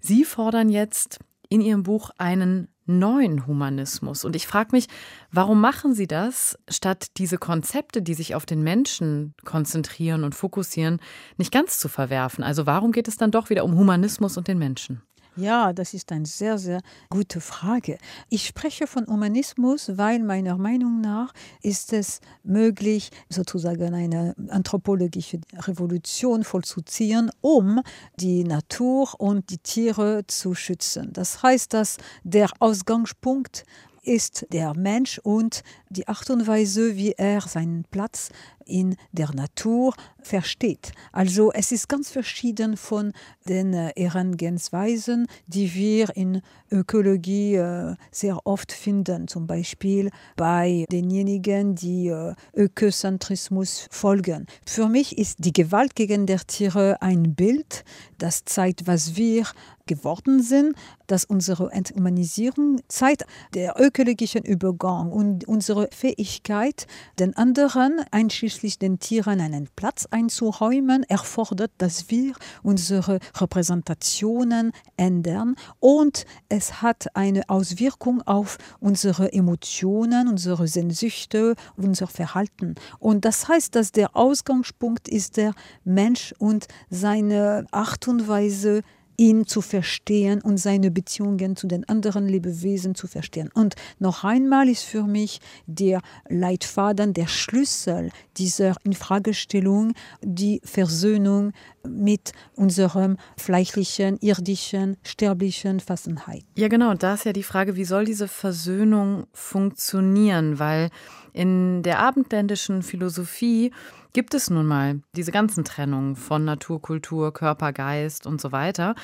Sie 0.00 0.24
fordern 0.24 0.68
jetzt 0.68 1.18
in 1.48 1.60
Ihrem 1.60 1.82
Buch 1.82 2.10
einen 2.18 2.68
neuen 2.86 3.46
Humanismus. 3.46 4.24
Und 4.24 4.36
ich 4.36 4.46
frage 4.46 4.70
mich, 4.72 4.86
warum 5.30 5.60
machen 5.60 5.94
Sie 5.94 6.06
das, 6.06 6.58
statt 6.68 7.08
diese 7.16 7.38
Konzepte, 7.38 8.02
die 8.02 8.14
sich 8.14 8.34
auf 8.34 8.46
den 8.46 8.62
Menschen 8.62 9.34
konzentrieren 9.44 10.24
und 10.24 10.34
fokussieren, 10.34 11.00
nicht 11.36 11.52
ganz 11.52 11.78
zu 11.78 11.88
verwerfen? 11.88 12.44
Also 12.44 12.66
warum 12.66 12.92
geht 12.92 13.08
es 13.08 13.16
dann 13.16 13.30
doch 13.30 13.50
wieder 13.50 13.64
um 13.64 13.76
Humanismus 13.76 14.36
und 14.36 14.48
den 14.48 14.58
Menschen? 14.58 15.02
Ja, 15.36 15.74
das 15.74 15.92
ist 15.92 16.12
eine 16.12 16.24
sehr, 16.24 16.56
sehr 16.56 16.80
gute 17.10 17.42
Frage. 17.42 17.98
Ich 18.30 18.46
spreche 18.46 18.86
von 18.86 19.06
Humanismus, 19.06 19.98
weil 19.98 20.20
meiner 20.20 20.56
Meinung 20.56 21.02
nach 21.02 21.34
ist 21.60 21.92
es 21.92 22.20
möglich, 22.42 23.10
sozusagen 23.28 23.92
eine 23.92 24.34
anthropologische 24.48 25.40
Revolution 25.54 26.42
vollzuziehen, 26.42 27.30
um 27.42 27.82
die 28.18 28.44
Natur 28.44 29.08
und 29.18 29.50
die 29.50 29.58
Tiere 29.58 30.26
zu 30.26 30.54
schützen. 30.54 31.12
Das 31.12 31.42
heißt, 31.42 31.74
dass 31.74 31.98
der 32.24 32.48
Ausgangspunkt 32.60 33.64
ist 34.06 34.46
der 34.52 34.74
Mensch 34.74 35.18
und 35.18 35.62
die 35.90 36.08
Art 36.08 36.30
und 36.30 36.46
Weise, 36.46 36.96
wie 36.96 37.12
er 37.12 37.40
seinen 37.42 37.84
Platz 37.90 38.30
in 38.66 38.96
der 39.12 39.32
Natur 39.32 39.94
versteht. 40.20 40.92
Also 41.12 41.52
es 41.52 41.72
ist 41.72 41.88
ganz 41.88 42.10
verschieden 42.10 42.76
von 42.76 43.12
den 43.48 43.72
äh, 43.72 43.92
Herangehensweisen, 43.96 45.28
die 45.46 45.72
wir 45.74 46.14
in 46.16 46.42
Ökologie 46.70 47.54
äh, 47.54 47.94
sehr 48.10 48.44
oft 48.44 48.72
finden, 48.72 49.28
zum 49.28 49.46
Beispiel 49.46 50.10
bei 50.36 50.84
denjenigen, 50.90 51.76
die 51.76 52.08
äh, 52.08 52.34
Ökozentrismus 52.54 53.86
folgen. 53.90 54.46
Für 54.66 54.88
mich 54.88 55.16
ist 55.16 55.44
die 55.44 55.52
Gewalt 55.52 55.94
gegen 55.94 56.26
die 56.26 56.36
Tiere 56.46 57.00
ein 57.00 57.34
Bild, 57.34 57.84
das 58.18 58.44
zeigt, 58.44 58.86
was 58.86 59.16
wir 59.16 59.46
geworden 59.86 60.42
sind, 60.42 60.74
dass 61.06 61.24
unsere 61.24 61.70
Enthumanisierung 61.70 62.80
zeigt, 62.88 63.24
der 63.54 63.76
ökologischen 63.78 64.42
Übergang 64.42 65.12
und 65.12 65.46
unsere 65.46 65.88
Fähigkeit, 65.92 66.88
den 67.20 67.36
anderen, 67.36 68.00
einschließlich 68.10 68.55
den 68.62 68.98
Tieren, 68.98 69.40
einen 69.40 69.68
Platz 69.76 70.06
einzuräumen, 70.10 71.02
erfordert, 71.04 71.70
dass 71.78 72.10
wir 72.10 72.34
unsere 72.62 73.18
Repräsentationen 73.34 74.72
ändern 74.96 75.56
und 75.80 76.24
es 76.48 76.82
hat 76.82 77.14
eine 77.14 77.48
Auswirkung 77.48 78.22
auf 78.22 78.58
unsere 78.80 79.32
Emotionen, 79.32 80.28
unsere 80.28 80.66
Sehnsüchte, 80.68 81.54
unser 81.76 82.06
Verhalten. 82.06 82.74
Und 82.98 83.24
das 83.24 83.48
heißt, 83.48 83.74
dass 83.74 83.92
der 83.92 84.16
Ausgangspunkt 84.16 85.08
ist 85.08 85.36
der 85.36 85.52
Mensch 85.84 86.34
und 86.38 86.66
seine 86.90 87.66
Art 87.70 88.08
und 88.08 88.28
Weise, 88.28 88.82
ihn 89.16 89.46
zu 89.46 89.60
verstehen 89.60 90.40
und 90.42 90.58
seine 90.58 90.90
Beziehungen 90.90 91.56
zu 91.56 91.66
den 91.66 91.88
anderen 91.88 92.28
Lebewesen 92.28 92.94
zu 92.94 93.06
verstehen. 93.06 93.50
Und 93.54 93.74
noch 93.98 94.24
einmal 94.24 94.68
ist 94.68 94.82
für 94.82 95.04
mich 95.04 95.40
der 95.66 96.00
Leitfaden, 96.28 97.12
der 97.12 97.26
Schlüssel 97.26 98.10
dieser 98.36 98.74
Infragestellung 98.84 99.92
die 100.22 100.60
Versöhnung 100.64 101.52
mit 101.86 102.32
unserem 102.54 103.16
fleischlichen, 103.36 104.18
irdischen, 104.20 104.96
sterblichen 105.02 105.80
Fassenheit. 105.80 106.44
Ja, 106.56 106.68
genau. 106.68 106.94
Da 106.94 107.14
ist 107.14 107.24
ja 107.24 107.32
die 107.32 107.42
Frage, 107.42 107.76
wie 107.76 107.84
soll 107.84 108.04
diese 108.04 108.28
Versöhnung 108.28 109.26
funktionieren? 109.32 110.58
Weil 110.58 110.90
in 111.32 111.82
der 111.82 112.00
abendländischen 112.00 112.82
Philosophie 112.82 113.70
gibt 114.16 114.32
es 114.32 114.48
nun 114.48 114.64
mal 114.64 115.02
diese 115.14 115.30
ganzen 115.30 115.62
Trennungen 115.62 116.16
von 116.16 116.42
Natur, 116.42 116.80
Kultur, 116.80 117.34
Körper, 117.34 117.74
Geist 117.74 118.26
und 118.26 118.40
so 118.40 118.50
weiter. 118.50 118.94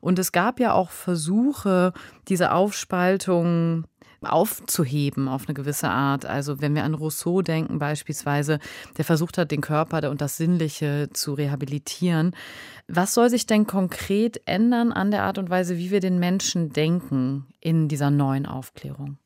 Und 0.00 0.18
es 0.18 0.32
gab 0.32 0.58
ja 0.58 0.72
auch 0.72 0.88
Versuche, 0.88 1.92
diese 2.28 2.52
Aufspaltung 2.52 3.84
aufzuheben 4.22 5.28
auf 5.28 5.46
eine 5.46 5.52
gewisse 5.52 5.90
Art. 5.90 6.24
Also 6.24 6.62
wenn 6.62 6.74
wir 6.74 6.84
an 6.84 6.94
Rousseau 6.94 7.42
denken 7.42 7.78
beispielsweise, 7.78 8.60
der 8.96 9.04
versucht 9.04 9.36
hat, 9.36 9.50
den 9.50 9.60
Körper 9.60 10.08
und 10.08 10.22
das 10.22 10.38
Sinnliche 10.38 11.10
zu 11.12 11.34
rehabilitieren. 11.34 12.34
Was 12.88 13.12
soll 13.12 13.28
sich 13.28 13.44
denn 13.44 13.66
konkret 13.66 14.40
ändern 14.46 14.90
an 14.90 15.10
der 15.10 15.24
Art 15.24 15.36
und 15.36 15.50
Weise, 15.50 15.76
wie 15.76 15.90
wir 15.90 16.00
den 16.00 16.18
Menschen 16.18 16.72
denken 16.72 17.44
in 17.60 17.88
dieser 17.88 18.10
neuen 18.10 18.46
Aufklärung? 18.46 19.18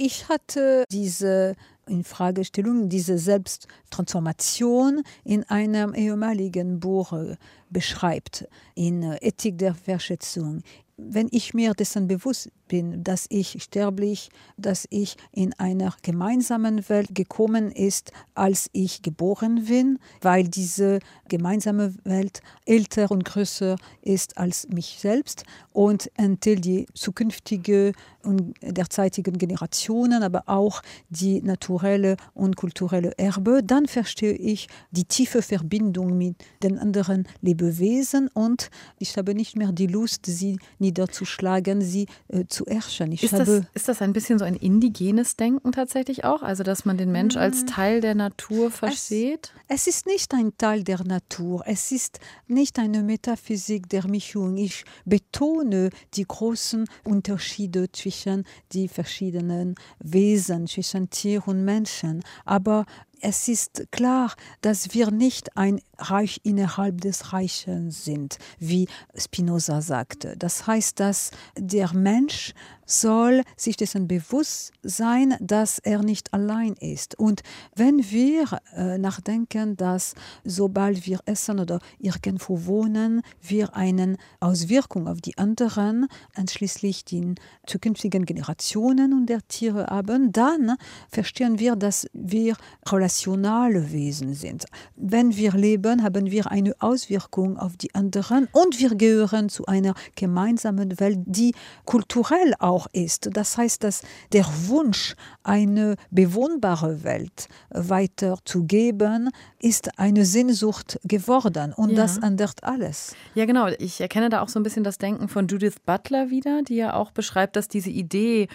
Ich 0.00 0.28
hatte 0.28 0.84
diese 0.92 1.56
in 1.88 2.04
Fragestellung 2.04 2.88
diese 2.88 3.18
Selbsttransformation 3.18 5.02
in 5.24 5.42
einem 5.44 5.92
ehemaligen 5.92 6.78
Buch 6.78 7.12
äh, 7.12 7.36
beschreibt, 7.68 8.46
in 8.76 9.02
äh, 9.02 9.16
Ethik 9.16 9.58
der 9.58 9.74
Wertschätzung. 9.86 10.62
Wenn 10.96 11.26
ich 11.32 11.52
mir 11.52 11.74
dessen 11.74 12.06
bewusst 12.06 12.48
bin, 12.68 13.02
dass 13.02 13.26
ich 13.30 13.62
sterblich, 13.62 14.30
dass 14.56 14.86
ich 14.90 15.16
in 15.32 15.52
einer 15.54 15.94
gemeinsamen 16.02 16.88
Welt 16.88 17.14
gekommen 17.14 17.70
ist, 17.70 18.12
als 18.34 18.68
ich 18.72 19.02
geboren 19.02 19.64
bin, 19.64 19.98
weil 20.20 20.44
diese 20.44 21.00
gemeinsame 21.28 21.94
Welt 22.04 22.40
älter 22.66 23.10
und 23.10 23.24
größer 23.24 23.76
ist 24.02 24.38
als 24.38 24.68
mich 24.68 24.98
selbst. 25.00 25.44
Und 25.72 26.10
enthält 26.16 26.64
die 26.64 26.86
zukünftige 26.94 27.92
und 28.22 28.54
derzeitigen 28.62 29.38
Generationen, 29.38 30.22
aber 30.22 30.44
auch 30.46 30.82
die 31.08 31.40
naturelle 31.42 32.16
und 32.34 32.56
kulturelle 32.56 33.12
Erbe, 33.16 33.62
dann 33.64 33.86
verstehe 33.86 34.34
ich 34.34 34.68
die 34.90 35.04
tiefe 35.04 35.42
Verbindung 35.42 36.16
mit 36.18 36.36
den 36.62 36.78
anderen 36.78 37.26
Lebewesen 37.40 38.28
und 38.28 38.70
ich 38.98 39.16
habe 39.16 39.34
nicht 39.34 39.56
mehr 39.56 39.72
die 39.72 39.86
Lust, 39.86 40.26
sie 40.26 40.58
niederzuschlagen, 40.78 41.80
sie 41.80 42.06
äh, 42.28 42.44
zu 42.46 42.57
herrschen. 42.66 43.12
Ich 43.12 43.22
ist, 43.22 43.32
das, 43.32 43.48
ist 43.74 43.88
das 43.88 44.02
ein 44.02 44.12
bisschen 44.12 44.38
so 44.38 44.44
ein 44.44 44.54
indigenes 44.54 45.36
Denken 45.36 45.72
tatsächlich 45.72 46.24
auch? 46.24 46.42
Also, 46.42 46.62
dass 46.62 46.84
man 46.84 46.96
den 46.96 47.12
Mensch 47.12 47.36
als 47.36 47.62
mm. 47.62 47.66
Teil 47.66 48.00
der 48.00 48.14
Natur 48.14 48.70
versteht? 48.70 49.52
Es, 49.68 49.86
es 49.86 49.96
ist 49.96 50.06
nicht 50.06 50.34
ein 50.34 50.56
Teil 50.58 50.84
der 50.84 51.04
Natur. 51.04 51.62
Es 51.66 51.92
ist 51.92 52.20
nicht 52.46 52.78
eine 52.78 53.02
Metaphysik 53.02 53.88
der 53.88 54.06
Mischung. 54.06 54.56
Ich 54.56 54.84
betone 55.04 55.90
die 56.14 56.24
großen 56.24 56.84
Unterschiede 57.04 57.90
zwischen 57.92 58.44
die 58.72 58.88
verschiedenen 58.88 59.74
Wesen, 59.98 60.66
zwischen 60.66 61.10
Tier 61.10 61.46
und 61.46 61.64
Menschen. 61.64 62.22
Aber 62.44 62.86
es 63.20 63.48
ist 63.48 63.90
klar, 63.90 64.34
dass 64.60 64.94
wir 64.94 65.10
nicht 65.10 65.56
ein 65.56 65.80
Reich 65.98 66.40
innerhalb 66.44 67.00
des 67.00 67.32
Reichen 67.32 67.90
sind, 67.90 68.38
wie 68.58 68.88
Spinoza 69.16 69.80
sagte. 69.80 70.36
Das 70.36 70.66
heißt, 70.66 71.00
dass 71.00 71.30
der 71.56 71.92
Mensch 71.92 72.54
soll 72.88 73.42
sich 73.56 73.76
dessen 73.76 74.08
bewusst 74.08 74.72
sein, 74.82 75.34
dass 75.40 75.78
er 75.78 76.02
nicht 76.02 76.32
allein 76.32 76.72
ist. 76.80 77.18
Und 77.18 77.42
wenn 77.76 78.10
wir 78.10 78.46
äh, 78.74 78.98
nachdenken, 78.98 79.76
dass 79.76 80.14
sobald 80.42 81.06
wir 81.06 81.20
essen 81.26 81.60
oder 81.60 81.78
irgendwo 81.98 82.64
wohnen, 82.64 83.22
wir 83.42 83.76
eine 83.76 84.16
Auswirkung 84.40 85.06
auf 85.06 85.20
die 85.20 85.36
anderen, 85.36 86.06
einschließlich 86.34 87.04
die 87.04 87.34
zukünftigen 87.66 88.24
Generationen 88.24 89.12
und 89.12 89.26
der 89.26 89.46
Tiere 89.46 89.86
haben, 89.86 90.32
dann 90.32 90.76
verstehen 91.10 91.58
wir, 91.58 91.76
dass 91.76 92.06
wir 92.12 92.56
relationale 92.86 93.92
Wesen 93.92 94.34
sind. 94.34 94.64
Wenn 94.96 95.36
wir 95.36 95.52
leben, 95.52 96.02
haben 96.02 96.30
wir 96.30 96.50
eine 96.50 96.74
Auswirkung 96.78 97.58
auf 97.58 97.76
die 97.76 97.94
anderen 97.94 98.48
und 98.52 98.78
wir 98.78 98.94
gehören 98.94 99.48
zu 99.48 99.66
einer 99.66 99.94
gemeinsamen 100.16 100.98
Welt, 101.00 101.18
die 101.26 101.54
kulturell 101.84 102.54
auch 102.58 102.77
auch 102.78 102.86
ist. 102.92 103.30
Das 103.32 103.56
heißt, 103.56 103.82
dass 103.82 104.02
der 104.32 104.46
Wunsch, 104.66 105.16
eine 105.42 105.96
bewohnbare 106.10 107.02
Welt 107.02 107.48
weiterzugeben, 107.70 109.30
ist 109.60 109.98
eine 109.98 110.24
Sehnsucht 110.24 111.00
geworden 111.04 111.72
und 111.72 111.90
ja. 111.90 111.96
das 111.96 112.18
ändert 112.18 112.62
alles. 112.62 113.16
Ja, 113.34 113.46
genau. 113.46 113.68
Ich 113.78 114.00
erkenne 114.00 114.28
da 114.28 114.42
auch 114.42 114.48
so 114.48 114.60
ein 114.60 114.62
bisschen 114.62 114.84
das 114.84 114.98
Denken 114.98 115.28
von 115.28 115.48
Judith 115.48 115.80
Butler 115.84 116.30
wieder, 116.30 116.62
die 116.62 116.76
ja 116.76 116.94
auch 116.94 117.10
beschreibt, 117.10 117.56
dass 117.56 117.68
diese 117.68 117.90
Idee, 117.90 118.48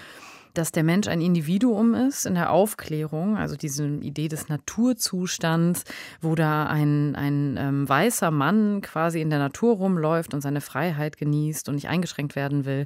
dass 0.53 0.71
der 0.71 0.83
Mensch 0.83 1.07
ein 1.07 1.21
Individuum 1.21 1.95
ist 1.95 2.25
in 2.25 2.35
der 2.35 2.51
Aufklärung, 2.51 3.37
also 3.37 3.55
diese 3.55 3.87
Idee 3.87 4.27
des 4.27 4.49
Naturzustands, 4.49 5.83
wo 6.21 6.35
da 6.35 6.67
ein, 6.67 7.15
ein 7.15 7.57
ähm, 7.59 7.89
weißer 7.89 8.31
Mann 8.31 8.81
quasi 8.81 9.21
in 9.21 9.29
der 9.29 9.39
Natur 9.39 9.75
rumläuft 9.77 10.33
und 10.33 10.41
seine 10.41 10.61
Freiheit 10.61 11.17
genießt 11.17 11.69
und 11.69 11.75
nicht 11.75 11.89
eingeschränkt 11.89 12.35
werden 12.35 12.65
will, 12.65 12.85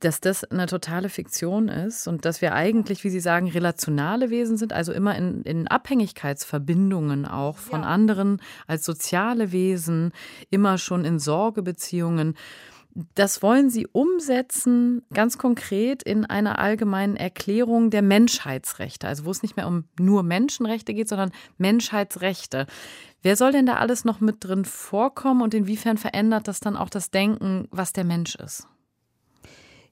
dass 0.00 0.20
das 0.20 0.44
eine 0.44 0.66
totale 0.66 1.08
Fiktion 1.08 1.68
ist 1.68 2.06
und 2.06 2.24
dass 2.24 2.42
wir 2.42 2.54
eigentlich, 2.54 3.04
wie 3.04 3.10
Sie 3.10 3.20
sagen, 3.20 3.48
relationale 3.48 4.30
Wesen 4.30 4.56
sind, 4.56 4.72
also 4.72 4.92
immer 4.92 5.16
in, 5.16 5.42
in 5.42 5.68
Abhängigkeitsverbindungen 5.68 7.24
auch 7.24 7.56
von 7.56 7.82
ja. 7.82 7.88
anderen 7.88 8.40
als 8.66 8.84
soziale 8.84 9.52
Wesen, 9.52 10.12
immer 10.50 10.78
schon 10.78 11.04
in 11.04 11.18
Sorgebeziehungen. 11.18 12.34
Das 13.14 13.42
wollen 13.42 13.70
Sie 13.70 13.86
umsetzen, 13.86 15.02
ganz 15.14 15.38
konkret 15.38 16.02
in 16.02 16.24
einer 16.24 16.58
allgemeinen 16.58 17.14
Erklärung 17.14 17.90
der 17.90 18.02
Menschheitsrechte, 18.02 19.06
also 19.06 19.24
wo 19.24 19.30
es 19.30 19.42
nicht 19.42 19.56
mehr 19.56 19.68
um 19.68 19.84
nur 20.00 20.24
Menschenrechte 20.24 20.94
geht, 20.94 21.08
sondern 21.08 21.30
Menschheitsrechte. 21.58 22.66
Wer 23.22 23.36
soll 23.36 23.52
denn 23.52 23.66
da 23.66 23.76
alles 23.76 24.04
noch 24.04 24.20
mit 24.20 24.36
drin 24.40 24.64
vorkommen 24.64 25.42
und 25.42 25.54
inwiefern 25.54 25.96
verändert 25.96 26.48
das 26.48 26.58
dann 26.58 26.76
auch 26.76 26.90
das 26.90 27.12
Denken, 27.12 27.68
was 27.70 27.92
der 27.92 28.04
Mensch 28.04 28.34
ist? 28.34 28.66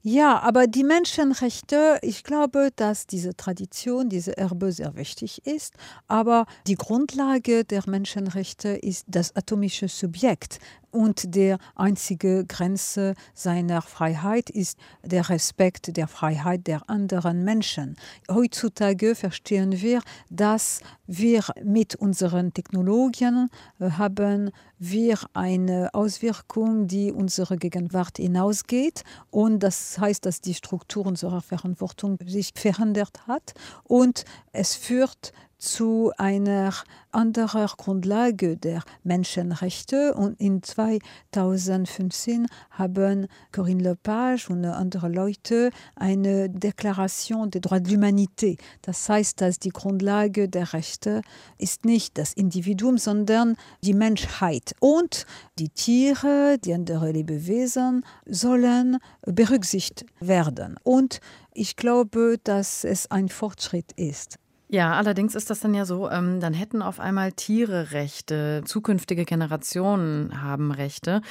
Ja, 0.09 0.39
aber 0.39 0.69
die 0.69 0.85
Menschenrechte, 0.85 1.99
ich 2.01 2.23
glaube, 2.23 2.71
dass 2.77 3.09
diese 3.09 3.37
Tradition, 3.37 4.09
diese 4.09 4.37
Erbe 4.37 4.71
sehr 4.71 4.95
wichtig 4.95 5.45
ist. 5.45 5.75
Aber 6.07 6.47
die 6.69 6.77
Grundlage 6.77 7.65
der 7.65 7.83
Menschenrechte 7.89 8.69
ist 8.69 9.05
das 9.09 9.35
atomische 9.35 9.89
Subjekt. 9.89 10.61
Und 10.93 11.35
der 11.35 11.59
einzige 11.75 12.45
Grenze 12.47 13.17
seiner 13.35 13.83
Freiheit 13.83 14.49
ist 14.49 14.79
der 15.03 15.29
Respekt 15.29 15.97
der 15.97 16.07
Freiheit 16.07 16.69
der 16.69 16.89
anderen 16.89 17.43
Menschen. 17.43 17.97
Heutzutage 18.31 19.17
verstehen 19.17 19.83
wir, 19.83 20.03
dass 20.31 20.83
wir 21.07 21.43
mit 21.63 21.95
unseren 21.95 22.53
Technologien 22.53 23.49
äh, 23.79 23.91
haben 23.91 24.51
wir 24.79 25.19
eine 25.33 25.91
Auswirkung, 25.95 26.87
die 26.87 27.13
unsere 27.13 27.57
Gegenwart 27.57 28.19
hinausgeht. 28.19 29.05
Und 29.31 29.61
das 29.61 29.99
heißt, 29.99 30.27
dass 30.27 30.41
die 30.41 30.55
Struktur 30.55 31.07
unserer 31.07 31.41
Verantwortung 31.41 32.19
sich 32.27 32.53
verändert 32.55 33.27
hat. 33.27 33.55
Und 33.85 34.25
es 34.53 34.75
führt 34.75 35.33
zu 35.59 36.13
einer 36.19 36.73
anderen 37.13 37.67
Grundlage 37.67 38.57
der 38.57 38.83
Menschenrechte. 39.05 40.15
Und 40.15 40.41
in 40.41 40.63
2015 40.63 42.47
haben 42.71 43.27
Corinne 43.53 43.83
Lepage 43.83 44.51
und 44.51 44.65
andere 44.65 45.09
Leute 45.09 45.71
eine 45.95 46.51
Deklaration 46.51 47.51
des 47.51 47.63
droits 47.63 47.89
de 47.89 47.97
l'humanité. 47.97 48.59
Das 48.83 49.09
heißt, 49.09 49.41
dass 49.41 49.59
die 49.59 49.71
Grundlage 49.71 50.49
der 50.49 50.73
Rechte 50.73 51.23
ist 51.59 51.85
nicht 51.85 52.19
das 52.19 52.33
Individuum, 52.35 52.99
sondern 52.99 53.57
die 53.83 53.95
Menschheit. 53.95 54.75
Und 54.81 55.27
die 55.59 55.71
Tiere, 55.71 56.59
die 56.63 56.75
anderen 56.75 57.13
Lebewesen 57.13 58.05
sollen 58.27 58.99
berücksichtigt 59.23 60.07
werden. 60.21 60.77
Und 60.83 61.21
ich 61.55 61.77
glaube, 61.77 62.37
dass 62.45 62.85
es 62.85 63.11
ein 63.11 63.29
Fortschritt 63.29 63.93
ist. 63.93 64.39
Ja, 64.69 64.95
allerdings 64.95 65.35
ist 65.35 65.51
das 65.51 65.61
dann 65.61 65.75
ja 65.75 65.85
so, 65.85 66.11
ähm, 66.11 66.41
dann 66.41 66.53
hätten 66.53 66.83
auf 66.83 66.99
einmal 66.99 67.33
Tiere 67.33 67.93
Rechte, 67.93 68.63
zukünftige 68.65 69.25
Generationen 69.25 70.43
haben 70.43 70.73
Rechte. 70.73 71.23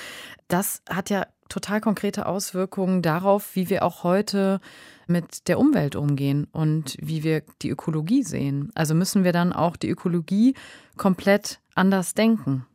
Das 0.48 0.82
hat 0.90 1.10
ja 1.10 1.28
total 1.50 1.82
konkrete 1.82 2.28
Auswirkungen 2.28 3.02
darauf, 3.02 3.56
wie 3.56 3.70
wir 3.70 3.84
auch 3.84 4.04
heute 4.04 4.62
mit 5.08 5.48
der 5.48 5.60
Umwelt 5.60 5.96
umgehen 5.96 6.48
und 6.52 6.96
wie 7.00 7.24
wir 7.24 7.44
die 7.62 7.70
Ökologie 7.70 8.24
sehen. 8.24 8.72
Also 8.74 8.96
müssen 8.96 9.24
wir 9.24 9.34
dann 9.34 9.54
auch 9.54 9.76
die 9.76 9.90
Ökologie 9.90 10.56
komplett 10.98 11.60
anders 11.76 12.14
denken. 12.14 12.66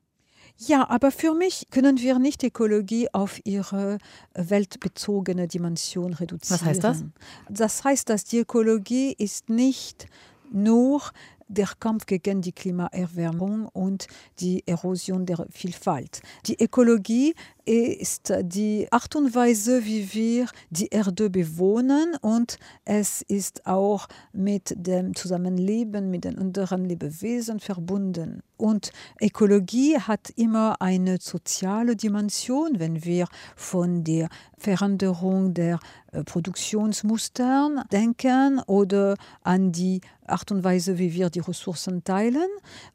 Ja, 0.56 0.90
aber 0.90 1.10
für 1.10 1.34
mich 1.34 1.68
können 1.70 1.98
wir 2.00 2.18
nicht 2.18 2.44
Ökologie 2.44 3.08
auf 3.14 3.40
ihre 3.44 3.96
weltbezogene 4.34 5.48
Dimension 5.48 6.12
reduzieren. 6.12 6.60
Was 6.60 6.66
heißt 6.66 6.84
das? 6.84 7.04
Das 7.48 7.82
heißt, 7.82 8.10
dass 8.10 8.24
die 8.24 8.40
Ökologie 8.40 9.14
ist 9.16 9.48
nicht 9.48 10.06
nur 10.52 11.02
der 11.50 11.68
Kampf 11.80 12.06
gegen 12.06 12.42
die 12.42 12.52
Klimaerwärmung 12.52 13.66
und 13.66 14.06
die 14.38 14.62
Erosion 14.66 15.26
der 15.26 15.46
Vielfalt. 15.50 16.22
Die 16.46 16.62
Ökologie 16.62 17.34
ist 17.64 18.32
die 18.42 18.86
Art 18.90 19.14
und 19.16 19.34
Weise, 19.34 19.84
wie 19.84 20.12
wir 20.14 20.46
die 20.70 20.88
Erde 20.88 21.28
bewohnen 21.28 22.16
und 22.20 22.58
es 22.84 23.22
ist 23.22 23.66
auch 23.66 24.06
mit 24.32 24.74
dem 24.76 25.14
Zusammenleben 25.14 26.10
mit 26.10 26.24
den 26.24 26.38
anderen 26.38 26.84
Lebewesen 26.84 27.60
verbunden. 27.60 28.42
Und 28.56 28.92
Ökologie 29.20 29.98
hat 29.98 30.30
immer 30.36 30.80
eine 30.80 31.18
soziale 31.20 31.96
Dimension, 31.96 32.78
wenn 32.78 33.04
wir 33.04 33.26
von 33.56 34.04
der 34.04 34.28
Veränderung 34.58 35.54
der 35.54 35.80
äh, 36.12 36.22
Produktionsmustern 36.24 37.82
denken 37.90 38.60
oder 38.66 39.16
an 39.42 39.72
die 39.72 40.00
Art 40.30 40.50
und 40.52 40.64
Weise, 40.64 40.98
wie 40.98 41.12
wir 41.12 41.30
die 41.30 41.40
Ressourcen 41.40 42.04
teilen. 42.04 42.48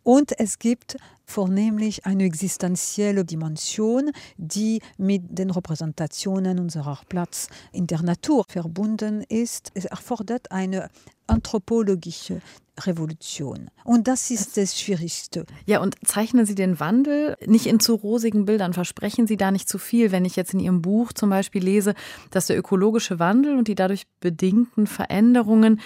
Und 0.04 0.38
es 0.40 0.60
gibt 0.60 0.98
vornehmlich 1.26 2.06
eine 2.06 2.24
existenzielle 2.24 3.26
Dimension, 3.26 4.12
die 4.38 4.82
mit 4.98 5.24
den 5.38 5.50
Repräsentationen 5.50 6.60
unserer 6.60 7.00
Platz 7.10 7.48
in 7.72 7.88
der 7.88 8.02
Natur 8.02 8.46
verbunden 8.48 9.22
ist. 9.28 9.72
Es 9.74 9.86
erfordert 9.86 10.52
eine 10.52 10.90
anthropologische 11.28 12.42
Revolution. 12.82 13.70
Und 13.84 14.08
das 14.08 14.32
ist 14.32 14.58
das 14.58 14.80
Schwierigste. 14.80 15.46
Ja, 15.66 15.82
und 15.82 15.96
zeichnen 16.06 16.46
Sie 16.46 16.56
den 16.56 16.80
Wandel 16.80 17.38
nicht 17.46 17.68
in 17.68 17.80
zu 17.80 17.96
rosigen 17.96 18.46
Bildern? 18.46 18.74
Versprechen 18.74 19.28
Sie 19.28 19.38
da 19.38 19.52
nicht 19.52 19.70
zu 19.70 19.78
viel? 19.78 20.12
Wenn 20.12 20.26
ich 20.26 20.36
jetzt 20.36 20.54
in 20.54 20.60
Ihrem 20.60 20.82
Buch 20.82 21.14
zum 21.14 21.30
Beispiel 21.30 21.64
lese, 21.64 21.96
dass 22.32 22.48
der 22.48 22.58
ökologische 22.58 23.18
Wandel 23.18 23.58
und 23.58 23.68
die 23.68 23.76
dadurch 23.76 24.08
bedingten 24.20 24.88
Veränderungen 24.88 25.80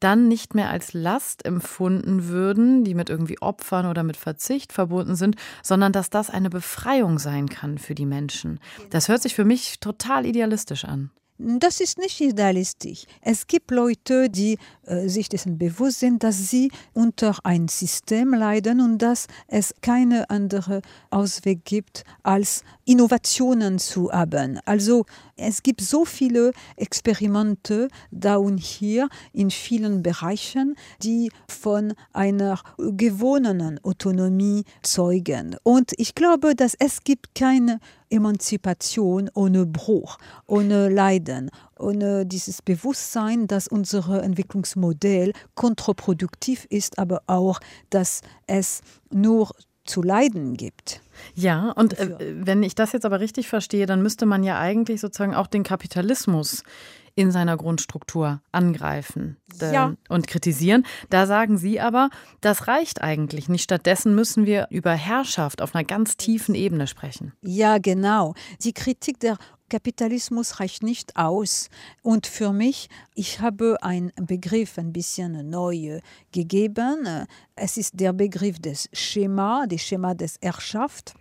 dann 0.00 0.28
nicht 0.28 0.54
mehr 0.54 0.70
als 0.70 0.92
Last 0.92 1.44
empfunden 1.44 2.28
würden, 2.28 2.84
die 2.84 2.94
mit 2.94 3.08
irgendwie 3.08 3.40
Opfern 3.40 3.86
oder 3.86 4.02
mit 4.02 4.16
Verzicht 4.16 4.72
verbunden 4.72 5.16
sind, 5.16 5.36
sondern 5.62 5.92
dass 5.92 6.10
das 6.10 6.30
eine 6.30 6.50
Befreiung 6.50 7.18
sein 7.18 7.48
kann 7.48 7.78
für 7.78 7.94
die 7.94 8.06
Menschen. 8.06 8.60
Das 8.90 9.08
hört 9.08 9.22
sich 9.22 9.34
für 9.34 9.44
mich 9.44 9.80
total 9.80 10.26
idealistisch 10.26 10.84
an. 10.84 11.10
Das 11.38 11.80
ist 11.80 11.98
nicht 11.98 12.18
idealistisch. 12.20 13.04
Es 13.20 13.46
gibt 13.46 13.70
Leute, 13.70 14.30
die 14.30 14.58
äh, 14.86 15.06
sich 15.08 15.28
dessen 15.28 15.58
bewusst 15.58 16.00
sind, 16.00 16.22
dass 16.22 16.48
sie 16.48 16.70
unter 16.94 17.36
ein 17.44 17.68
System 17.68 18.32
leiden 18.32 18.80
und 18.80 18.98
dass 18.98 19.26
es 19.46 19.74
keine 19.82 20.30
andere 20.30 20.80
Ausweg 21.10 21.64
gibt, 21.66 22.04
als 22.22 22.64
Innovationen 22.86 23.78
zu 23.78 24.10
haben. 24.10 24.60
Also 24.64 25.04
es 25.36 25.62
gibt 25.62 25.82
so 25.82 26.06
viele 26.06 26.52
Experimente 26.76 27.88
da 28.10 28.36
und 28.36 28.56
hier 28.58 29.08
in 29.34 29.50
vielen 29.50 30.02
Bereichen, 30.02 30.74
die 31.02 31.30
von 31.48 31.92
einer 32.14 32.60
gewonnenen 32.78 33.78
Autonomie 33.84 34.64
zeugen. 34.82 35.56
Und 35.62 35.92
ich 35.98 36.14
glaube, 36.14 36.54
dass 36.54 36.74
es 36.78 37.04
gibt 37.04 37.34
keine 37.34 37.80
Emanzipation 38.10 39.30
ohne 39.34 39.66
Bruch, 39.66 40.18
ohne 40.46 40.88
Leiden, 40.88 41.50
ohne 41.78 42.26
dieses 42.26 42.62
Bewusstsein, 42.62 43.46
dass 43.46 43.68
unser 43.68 44.22
Entwicklungsmodell 44.22 45.32
kontraproduktiv 45.54 46.66
ist, 46.70 46.98
aber 46.98 47.22
auch, 47.26 47.60
dass 47.90 48.20
es 48.46 48.80
nur 49.10 49.50
zu 49.84 50.02
leiden 50.02 50.56
gibt. 50.56 51.00
Ja, 51.34 51.70
und 51.72 51.98
äh, 51.98 52.16
wenn 52.18 52.62
ich 52.62 52.74
das 52.74 52.92
jetzt 52.92 53.06
aber 53.06 53.20
richtig 53.20 53.48
verstehe, 53.48 53.86
dann 53.86 54.02
müsste 54.02 54.26
man 54.26 54.42
ja 54.42 54.58
eigentlich 54.58 55.00
sozusagen 55.00 55.34
auch 55.34 55.46
den 55.46 55.62
Kapitalismus 55.62 56.62
in 57.16 57.32
seiner 57.32 57.56
Grundstruktur 57.56 58.42
angreifen 58.52 59.38
äh, 59.60 59.72
ja. 59.72 59.94
und 60.08 60.28
kritisieren. 60.28 60.86
Da 61.08 61.26
sagen 61.26 61.56
Sie 61.56 61.80
aber, 61.80 62.10
das 62.42 62.68
reicht 62.68 63.02
eigentlich 63.02 63.48
nicht. 63.48 63.64
Stattdessen 63.64 64.14
müssen 64.14 64.44
wir 64.44 64.68
über 64.70 64.92
Herrschaft 64.92 65.62
auf 65.62 65.74
einer 65.74 65.84
ganz 65.84 66.18
tiefen 66.18 66.54
Ebene 66.54 66.86
sprechen. 66.86 67.32
Ja, 67.40 67.78
genau. 67.78 68.34
Die 68.62 68.74
Kritik 68.74 69.18
der 69.18 69.38
Kapitalismus 69.70 70.60
reicht 70.60 70.82
nicht 70.82 71.16
aus. 71.16 71.70
Und 72.02 72.26
für 72.26 72.52
mich, 72.52 72.88
ich 73.14 73.40
habe 73.40 73.78
einen 73.80 74.12
Begriff 74.16 74.78
ein 74.78 74.92
bisschen 74.92 75.48
neu 75.48 76.00
gegeben. 76.32 77.26
Es 77.56 77.78
ist 77.78 77.98
der 77.98 78.12
Begriff 78.12 78.60
des 78.60 78.90
Schema, 78.92 79.66
des 79.66 79.82
Schema 79.82 80.14
des 80.14 80.36
Herrschaft. 80.42 81.14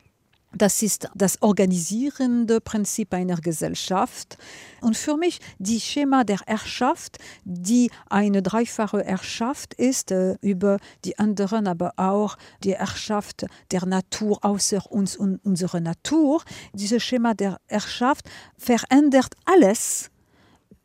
Das 0.56 0.82
ist 0.82 1.10
das 1.14 1.42
organisierende 1.42 2.62
Prinzip 2.62 3.14
einer 3.14 3.36
Gesellschaft. 3.36 4.38
Und 4.82 4.96
für 4.96 5.18
mich 5.18 5.40
die 5.60 5.82
Schema 5.82 6.24
der 6.24 6.40
Herrschaft, 6.46 7.18
die 7.44 7.92
eine 8.10 8.42
dreifache 8.42 9.04
Herrschaft 9.04 9.74
ist 9.74 10.12
äh, 10.12 10.36
über 10.42 10.78
die 11.04 11.20
anderen, 11.20 11.68
aber 11.68 11.94
auch 11.98 12.38
die 12.64 12.76
Herrschaft 12.76 13.46
der 13.72 13.86
Natur 13.86 14.44
außer 14.44 14.90
uns 14.90 15.18
und 15.18 15.44
unsere 15.44 15.82
Natur. 15.82 16.42
Dieses 16.74 17.04
Schema 17.04 17.34
der 17.34 17.60
Herrschaft 17.68 18.30
verändert 18.58 19.36
alles, 19.46 20.10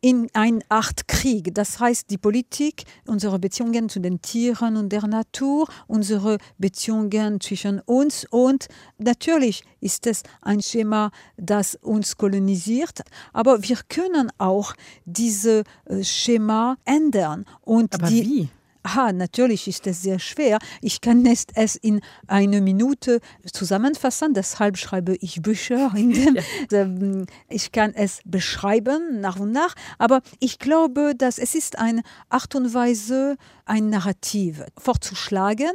in 0.01 0.29
eine 0.33 0.61
Art 0.69 1.09
Krieg. 1.09 1.55
Das 1.55 1.79
heißt, 1.79 2.11
die 2.11 2.19
Politik, 2.19 2.85
unsere 3.07 3.39
Beziehungen 3.39 3.89
zu 3.89 4.01
den 4.01 4.23
Tieren 4.23 4.77
und 4.77 4.91
der 4.91 5.07
Natur, 5.07 5.69
unsere 5.87 6.39
Beziehungen 6.59 7.41
zwischen 7.41 7.81
uns 7.81 8.27
und 8.31 8.69
natürlich 8.99 9.63
ist 9.81 10.07
es 10.07 10.23
ein 10.43 10.63
Schema, 10.63 11.11
das 11.37 11.75
uns 11.77 12.17
kolonisiert, 12.17 13.01
aber 13.33 13.63
wir 13.63 13.79
können 13.89 14.31
auch 14.39 14.75
dieses 15.05 15.65
äh, 15.85 16.05
Schema 16.05 16.77
ändern. 16.85 17.47
Und 17.63 17.95
aber 17.95 18.09
die, 18.09 18.25
wie? 18.25 18.49
Ah, 18.83 19.13
natürlich 19.13 19.69
ist 19.69 19.87
es 19.87 20.01
sehr 20.01 20.19
schwer. 20.19 20.59
Ich 20.81 21.03
kann 21.03 21.21
nicht 21.21 21.53
es 21.55 21.77
in 21.77 22.01
eine 22.27 22.63
Minute 22.63 23.21
zusammenfassen, 23.53 24.33
deshalb 24.33 24.79
schreibe 24.79 25.17
ich 25.21 25.43
Bücher. 25.43 25.93
Ja. 26.71 26.87
Ich 27.49 27.73
kann 27.73 27.93
es 27.95 28.21
beschreiben 28.25 29.21
nach 29.21 29.39
und 29.39 29.53
nach, 29.53 29.75
aber 29.99 30.21
ich 30.39 30.59
glaube, 30.59 31.15
dass 31.17 31.39
es 31.39 31.55
ist 31.55 31.79
eine 31.79 32.03
Art 32.29 32.55
und 32.55 32.73
Weise, 32.75 33.37
ein 33.65 33.91
Narrativ 33.91 34.63
vorzuschlagen 34.79 35.73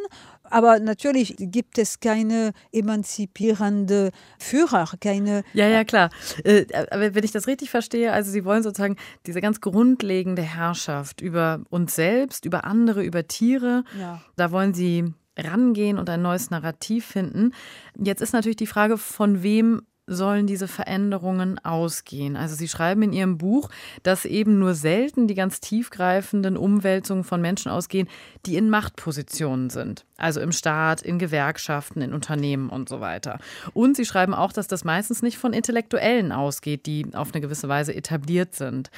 aber 0.50 0.80
natürlich 0.80 1.36
gibt 1.38 1.78
es 1.78 2.00
keine 2.00 2.52
emanzipierende 2.72 4.12
Führer, 4.40 4.90
keine. 5.00 5.44
Ja, 5.54 5.68
ja, 5.68 5.84
klar. 5.84 6.10
Äh, 6.44 6.66
aber 6.92 7.16
wenn 7.16 7.24
ich 7.24 7.32
das 7.32 7.48
richtig 7.48 7.70
verstehe, 7.70 8.14
also 8.14 8.32
Sie 8.32 8.46
wollen 8.46 8.64
sozusagen 8.64 8.96
diese 9.26 9.42
ganz 9.42 9.62
grundlegende 9.62 10.42
Herrschaft 10.42 11.22
über 11.22 11.62
uns 11.70 11.96
selbst, 11.96 12.46
über 12.46 12.66
andere, 12.66 13.04
über 13.04 13.28
Tiere, 13.28 13.84
ja. 14.00 14.22
da 14.36 14.52
wollen 14.52 14.74
Sie 14.74 15.14
rangehen 15.38 15.98
und 15.98 16.10
ein 16.10 16.22
neues 16.22 16.50
Narrativ 16.50 17.06
finden. 17.06 17.52
Jetzt 17.98 18.22
ist 18.22 18.34
natürlich 18.34 18.56
die 18.56 18.68
Frage, 18.68 18.98
von 18.98 19.44
wem 19.44 19.82
sollen 20.08 20.48
diese 20.48 20.68
Veränderungen 20.68 21.60
ausgehen? 21.64 22.36
Also 22.36 22.56
Sie 22.56 22.68
schreiben 22.68 23.02
in 23.04 23.14
Ihrem 23.14 23.38
Buch, 23.38 23.70
dass 24.04 24.26
eben 24.26 24.60
nur 24.60 24.76
selten 24.76 25.28
die 25.28 25.36
ganz 25.36 25.60
tiefgreifenden 25.60 26.58
Umwälzungen 26.58 27.24
von 27.24 27.42
Menschen 27.42 27.72
ausgehen, 27.72 28.08
die 28.46 28.56
in 28.56 28.70
Machtpositionen 28.70 29.70
sind. 29.70 30.06
Also 30.18 30.42
im 30.42 30.52
Staat, 30.52 31.02
in 31.02 31.20
Gewerkschaften, 31.20 32.02
in 32.02 32.14
Unternehmen 32.14 32.70
und 32.70 32.90
so 32.90 33.00
weiter. 33.00 33.40
Und 33.74 33.98
Sie 33.98 34.06
schreiben 34.06 34.34
auch, 34.34 34.54
dass 34.54 34.68
das 34.68 34.84
meistens 34.84 35.22
nicht 35.22 35.38
von 35.38 35.54
Intellektuellen 35.54 36.32
ausgeht, 36.32 36.86
die 36.86 37.08
auf 37.14 37.34
eine 37.34 37.42
gewisse 37.42 37.68
Weise 37.68 37.96
etabliert 37.96 38.56
sind. 38.56 38.92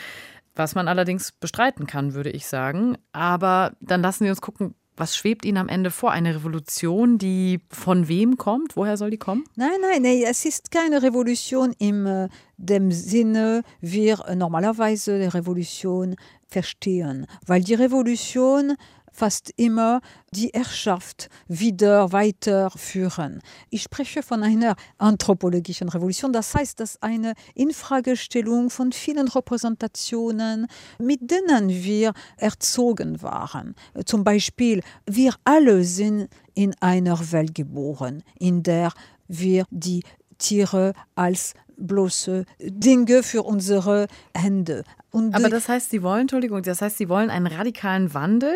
Was 0.55 0.73
man 0.73 0.87
allerdings 0.87 1.31
bestreiten 1.31 1.85
kann, 1.85 2.13
würde 2.15 2.31
ich 2.31 2.47
sagen. 2.47 2.97
Aber 3.11 3.73
dann 3.79 4.01
lassen 4.01 4.23
Sie 4.23 4.29
uns 4.29 4.41
gucken, 4.41 4.73
was 4.97 5.15
schwebt 5.15 5.45
Ihnen 5.45 5.57
am 5.57 5.69
Ende 5.69 5.91
vor? 5.91 6.11
Eine 6.11 6.35
Revolution, 6.35 7.17
die 7.17 7.61
von 7.69 8.07
wem 8.07 8.37
kommt? 8.37 8.75
Woher 8.75 8.97
soll 8.97 9.11
die 9.11 9.17
kommen? 9.17 9.45
Nein, 9.55 9.69
nein, 9.81 10.01
nein 10.01 10.23
es 10.27 10.43
ist 10.45 10.71
keine 10.71 11.01
Revolution 11.03 11.73
im 11.77 12.05
äh, 12.05 12.27
dem 12.57 12.91
Sinne, 12.91 13.61
wir 13.79 14.25
normalerweise 14.35 15.19
die 15.19 15.25
Revolution 15.25 16.15
verstehen. 16.47 17.27
Weil 17.45 17.61
die 17.61 17.75
Revolution 17.75 18.75
fast 19.17 19.51
immer 19.55 19.99
die 20.31 20.51
Herrschaft 20.53 21.29
wieder 21.47 22.11
weiterführen. 22.11 23.41
Ich 23.71 23.81
spreche 23.83 24.21
von 24.21 24.43
einer 24.43 24.75
anthropologischen 24.99 25.89
Revolution, 25.89 26.31
das 26.31 26.53
heißt, 26.53 26.79
dass 26.79 27.01
eine 27.01 27.33
Infragestellung 27.55 28.69
von 28.69 28.91
vielen 28.91 29.27
Repräsentationen, 29.27 30.67
mit 30.99 31.19
denen 31.31 31.69
wir 31.69 32.13
erzogen 32.37 33.21
waren. 33.23 33.73
Zum 34.05 34.23
Beispiel, 34.23 34.83
wir 35.07 35.33
alle 35.43 35.83
sind 35.83 36.29
in 36.53 36.75
einer 36.79 37.31
Welt 37.31 37.55
geboren, 37.55 38.23
in 38.39 38.61
der 38.61 38.91
wir 39.27 39.65
die 39.71 40.03
Tiere 40.37 40.93
als 41.15 41.53
bloße 41.77 42.45
Dinge 42.59 43.23
für 43.23 43.43
unsere 43.43 44.07
Hände. 44.35 44.83
Und 45.11 45.35
Aber 45.35 45.49
das 45.49 45.69
heißt, 45.69 45.89
Sie 45.89 46.03
wollen, 46.03 46.21
Entschuldigung, 46.21 46.61
das 46.61 46.81
heißt, 46.81 46.97
Sie 46.97 47.09
wollen 47.09 47.29
einen 47.29 47.47
radikalen 47.47 48.13
Wandel, 48.13 48.53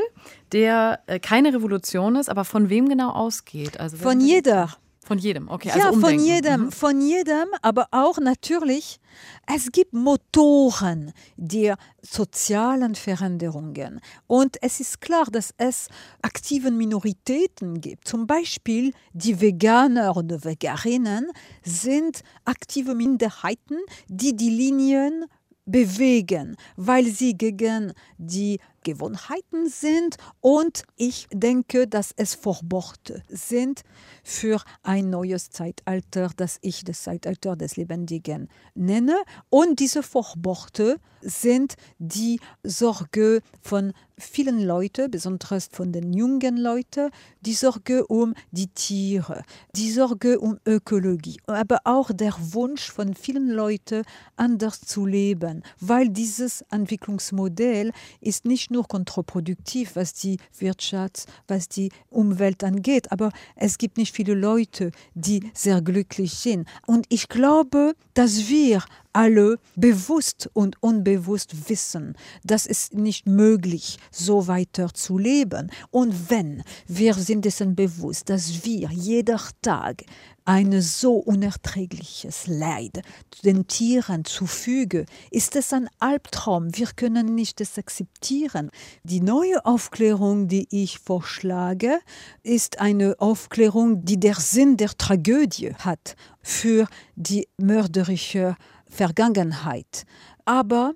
der 0.51 0.99
äh, 1.07 1.19
keine 1.19 1.53
Revolution 1.53 2.15
ist, 2.15 2.29
aber 2.29 2.45
von 2.45 2.69
wem 2.69 2.89
genau 2.89 3.11
ausgeht? 3.11 3.79
Also 3.79 3.97
von 3.97 4.19
jeder. 4.19 4.69
Von 5.11 5.17
jedem, 5.17 5.49
okay. 5.49 5.71
Also 5.71 5.87
ja, 5.87 5.91
von 5.91 6.19
jedem, 6.19 6.61
mhm. 6.61 6.71
von 6.71 7.01
jedem, 7.01 7.49
aber 7.61 7.89
auch 7.91 8.17
natürlich, 8.17 8.97
es 9.45 9.69
gibt 9.73 9.91
Motoren 9.91 11.11
der 11.35 11.75
sozialen 12.01 12.95
Veränderungen. 12.95 13.99
Und 14.27 14.55
es 14.61 14.79
ist 14.79 15.01
klar, 15.01 15.25
dass 15.29 15.53
es 15.57 15.89
aktiven 16.21 16.77
Minoritäten 16.77 17.81
gibt. 17.81 18.07
Zum 18.07 18.25
Beispiel 18.25 18.93
die 19.11 19.41
Veganer 19.41 20.15
oder 20.15 20.45
Veganerinnen 20.45 21.27
sind 21.61 22.21
aktive 22.45 22.95
Minderheiten, 22.95 23.79
die 24.07 24.33
die 24.33 24.49
Linien 24.49 25.25
bewegen, 25.65 26.55
weil 26.77 27.07
sie 27.07 27.37
gegen 27.37 27.91
die 28.17 28.59
Gewohnheiten 28.83 29.69
sind 29.69 30.17
und 30.39 30.83
ich 30.95 31.27
denke, 31.31 31.87
dass 31.87 32.13
es 32.15 32.35
Vorbote 32.35 33.23
sind 33.29 33.83
für 34.23 34.61
ein 34.83 35.09
neues 35.09 35.49
Zeitalter, 35.49 36.29
das 36.35 36.57
ich 36.61 36.83
das 36.83 37.03
Zeitalter 37.03 37.55
des 37.55 37.77
Lebendigen 37.77 38.49
nenne. 38.75 39.15
Und 39.49 39.79
diese 39.79 40.03
Vorbote 40.03 40.97
sind 41.21 41.75
die 41.99 42.39
Sorge 42.63 43.41
von 43.61 43.93
vielen 44.17 44.63
Leuten, 44.63 45.09
besonders 45.09 45.67
von 45.71 45.91
den 45.91 46.13
jungen 46.13 46.57
Leuten, 46.57 47.09
die 47.41 47.53
Sorge 47.53 48.05
um 48.07 48.33
die 48.51 48.67
Tiere, 48.67 49.43
die 49.75 49.91
Sorge 49.91 50.39
um 50.39 50.59
Ökologie, 50.65 51.39
aber 51.47 51.79
auch 51.83 52.11
der 52.11 52.33
Wunsch 52.53 52.91
von 52.91 53.13
vielen 53.13 53.49
Leuten, 53.49 54.03
anders 54.35 54.81
zu 54.81 55.05
leben, 55.05 55.63
weil 55.79 56.09
dieses 56.09 56.63
Entwicklungsmodell 56.71 57.91
ist 58.19 58.45
nicht 58.45 58.70
nur 58.71 58.87
kontraproduktiv, 58.87 59.95
was 59.95 60.13
die 60.13 60.37
Wirtschaft, 60.57 61.25
was 61.47 61.67
die 61.67 61.91
Umwelt 62.09 62.63
angeht, 62.63 63.11
aber 63.11 63.31
es 63.55 63.77
gibt 63.77 63.97
nicht 63.97 64.15
viele 64.15 64.33
Leute, 64.33 64.91
die 65.13 65.51
sehr 65.53 65.81
glücklich 65.81 66.33
sind. 66.33 66.67
Und 66.87 67.05
ich 67.09 67.27
glaube, 67.27 67.93
dass 68.13 68.49
wir 68.49 68.83
alle 69.13 69.59
bewusst 69.75 70.49
und 70.53 70.81
unbewusst 70.81 71.69
wissen, 71.69 72.15
dass 72.43 72.65
es 72.65 72.93
nicht 72.93 73.27
möglich, 73.27 73.97
so 74.11 74.47
weiter 74.47 74.93
zu 74.93 75.17
leben. 75.17 75.69
Und 75.89 76.29
wenn 76.29 76.63
wir 76.87 77.13
sind 77.15 77.45
dessen 77.45 77.75
bewusst, 77.75 78.29
dass 78.29 78.63
wir 78.65 78.89
jeder 78.91 79.39
Tag 79.61 80.03
ein 80.45 80.81
so 80.81 81.15
unerträgliches 81.15 82.47
Leid 82.47 83.01
den 83.43 83.67
Tieren 83.67 84.25
zufüge, 84.25 85.05
ist 85.29 85.55
es 85.55 85.73
ein 85.73 85.89
Albtraum. 85.99 86.75
Wir 86.75 86.87
können 86.95 87.35
nicht 87.35 87.59
das 87.59 87.77
akzeptieren. 87.77 88.69
Die 89.03 89.21
neue 89.21 89.65
Aufklärung, 89.65 90.47
die 90.47 90.67
ich 90.69 90.99
vorschlage, 90.99 91.99
ist 92.43 92.79
eine 92.79 93.15
Aufklärung, 93.19 94.03
die 94.03 94.19
der 94.19 94.35
Sinn 94.35 94.77
der 94.77 94.89
Tragödie 94.89 95.73
hat 95.75 96.15
für 96.41 96.87
die 97.15 97.47
mörderische 97.57 98.55
Vergangenheit. 98.87 100.05
Aber 100.45 100.93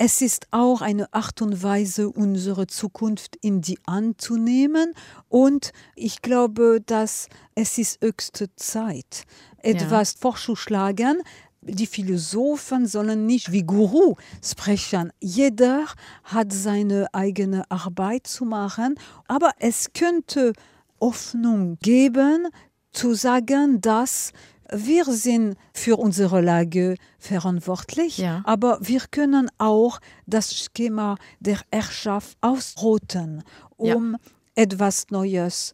es 0.00 0.22
ist 0.22 0.46
auch 0.52 0.80
eine 0.80 1.12
Art 1.12 1.42
und 1.42 1.60
Weise, 1.64 2.08
unsere 2.08 2.68
Zukunft 2.68 3.34
in 3.40 3.60
die 3.60 3.80
anzunehmen. 3.84 4.94
Und 5.28 5.72
ich 5.96 6.22
glaube, 6.22 6.80
dass 6.86 7.28
es 7.56 7.78
ist 7.78 8.00
höchste 8.00 8.54
Zeit, 8.54 9.24
etwas 9.58 10.14
ja. 10.14 10.18
vorzuschlagen. 10.20 11.20
Die 11.62 11.88
Philosophen 11.88 12.86
sollen 12.86 13.26
nicht 13.26 13.50
wie 13.50 13.64
Guru 13.64 14.14
sprechen. 14.40 15.12
Jeder 15.18 15.86
hat 16.22 16.52
seine 16.52 17.12
eigene 17.12 17.68
Arbeit 17.68 18.28
zu 18.28 18.44
machen. 18.44 18.94
Aber 19.26 19.50
es 19.58 19.92
könnte 19.92 20.52
Hoffnung 21.00 21.76
geben, 21.82 22.46
zu 22.92 23.14
sagen, 23.14 23.80
dass 23.80 24.32
wir 24.70 25.04
sind 25.04 25.56
für 25.72 25.96
unsere 25.96 26.40
Lage 26.40 26.96
verantwortlich, 27.18 28.18
ja. 28.18 28.42
aber 28.44 28.78
wir 28.80 29.00
können 29.10 29.50
auch 29.58 30.00
das 30.26 30.54
Schema 30.54 31.16
der 31.40 31.60
Herrschaft 31.72 32.36
ausroten, 32.40 33.42
um 33.76 34.12
ja. 34.12 34.62
etwas 34.62 35.06
Neues 35.10 35.72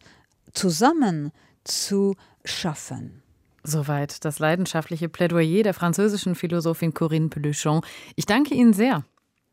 zusammen 0.53 1.31
zu 1.63 2.15
schaffen. 2.43 3.21
Soweit 3.63 4.23
das 4.23 4.39
leidenschaftliche 4.39 5.09
Plädoyer 5.09 5.63
der 5.63 5.73
französischen 5.73 6.35
Philosophin 6.35 6.93
Corinne 6.93 7.29
Peluchon. 7.29 7.81
Ich 8.15 8.25
danke 8.25 8.53
Ihnen 8.53 8.73
sehr. 8.73 9.03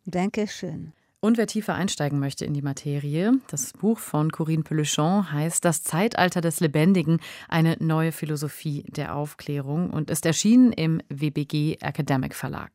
Dankeschön. 0.04 0.92
Und 1.24 1.38
wer 1.38 1.46
tiefer 1.46 1.76
einsteigen 1.76 2.18
möchte 2.18 2.44
in 2.44 2.52
die 2.52 2.62
Materie, 2.62 3.34
das 3.46 3.74
Buch 3.74 4.00
von 4.00 4.32
Corinne 4.32 4.64
Peluchon 4.64 5.30
heißt 5.30 5.64
Das 5.64 5.84
Zeitalter 5.84 6.40
des 6.40 6.58
Lebendigen, 6.58 7.20
eine 7.48 7.76
neue 7.78 8.10
Philosophie 8.10 8.82
der 8.88 9.14
Aufklärung 9.14 9.90
und 9.90 10.10
ist 10.10 10.26
erschienen 10.26 10.72
im 10.72 11.00
WBG 11.08 11.76
Academic 11.80 12.34
Verlag. 12.34 12.72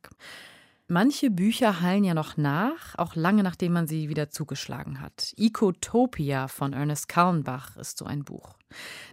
Manche 0.87 1.29
Bücher 1.29 1.81
hallen 1.81 2.05
ja 2.05 2.13
noch 2.13 2.37
nach, 2.37 2.97
auch 2.97 3.15
lange 3.15 3.43
nachdem 3.43 3.73
man 3.73 3.85
sie 3.85 4.07
wieder 4.07 4.29
zugeschlagen 4.29 5.01
hat. 5.01 5.33
Ecotopia 5.35 6.47
von 6.47 6.71
Ernest 6.71 7.09
Kallenbach 7.09 7.75
ist 7.75 7.97
so 7.97 8.05
ein 8.05 8.23
Buch. 8.23 8.56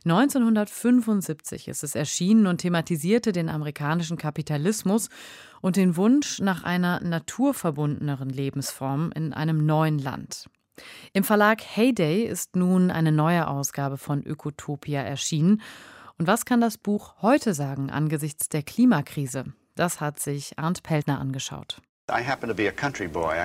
1975 0.04 1.68
ist 1.68 1.82
es 1.82 1.94
erschienen 1.94 2.46
und 2.46 2.58
thematisierte 2.58 3.32
den 3.32 3.48
amerikanischen 3.48 4.18
Kapitalismus 4.18 5.08
und 5.60 5.76
den 5.76 5.96
Wunsch 5.96 6.40
nach 6.40 6.62
einer 6.64 7.00
naturverbundeneren 7.00 8.28
Lebensform 8.28 9.12
in 9.14 9.32
einem 9.32 9.64
neuen 9.64 9.98
Land. 9.98 10.50
Im 11.12 11.24
Verlag 11.24 11.62
Heyday 11.62 12.24
ist 12.24 12.56
nun 12.56 12.90
eine 12.90 13.12
neue 13.12 13.46
Ausgabe 13.46 13.96
von 13.96 14.22
Ökotopia 14.22 15.00
erschienen. 15.00 15.62
Und 16.18 16.26
was 16.26 16.44
kann 16.44 16.60
das 16.60 16.78
Buch 16.78 17.14
heute 17.22 17.54
sagen 17.54 17.90
angesichts 17.90 18.48
der 18.48 18.62
Klimakrise? 18.62 19.44
Das 19.74 20.00
hat 20.00 20.20
sich 20.20 20.58
Arndt 20.58 20.82
Peltner 20.82 21.18
angeschaut. 21.18 21.80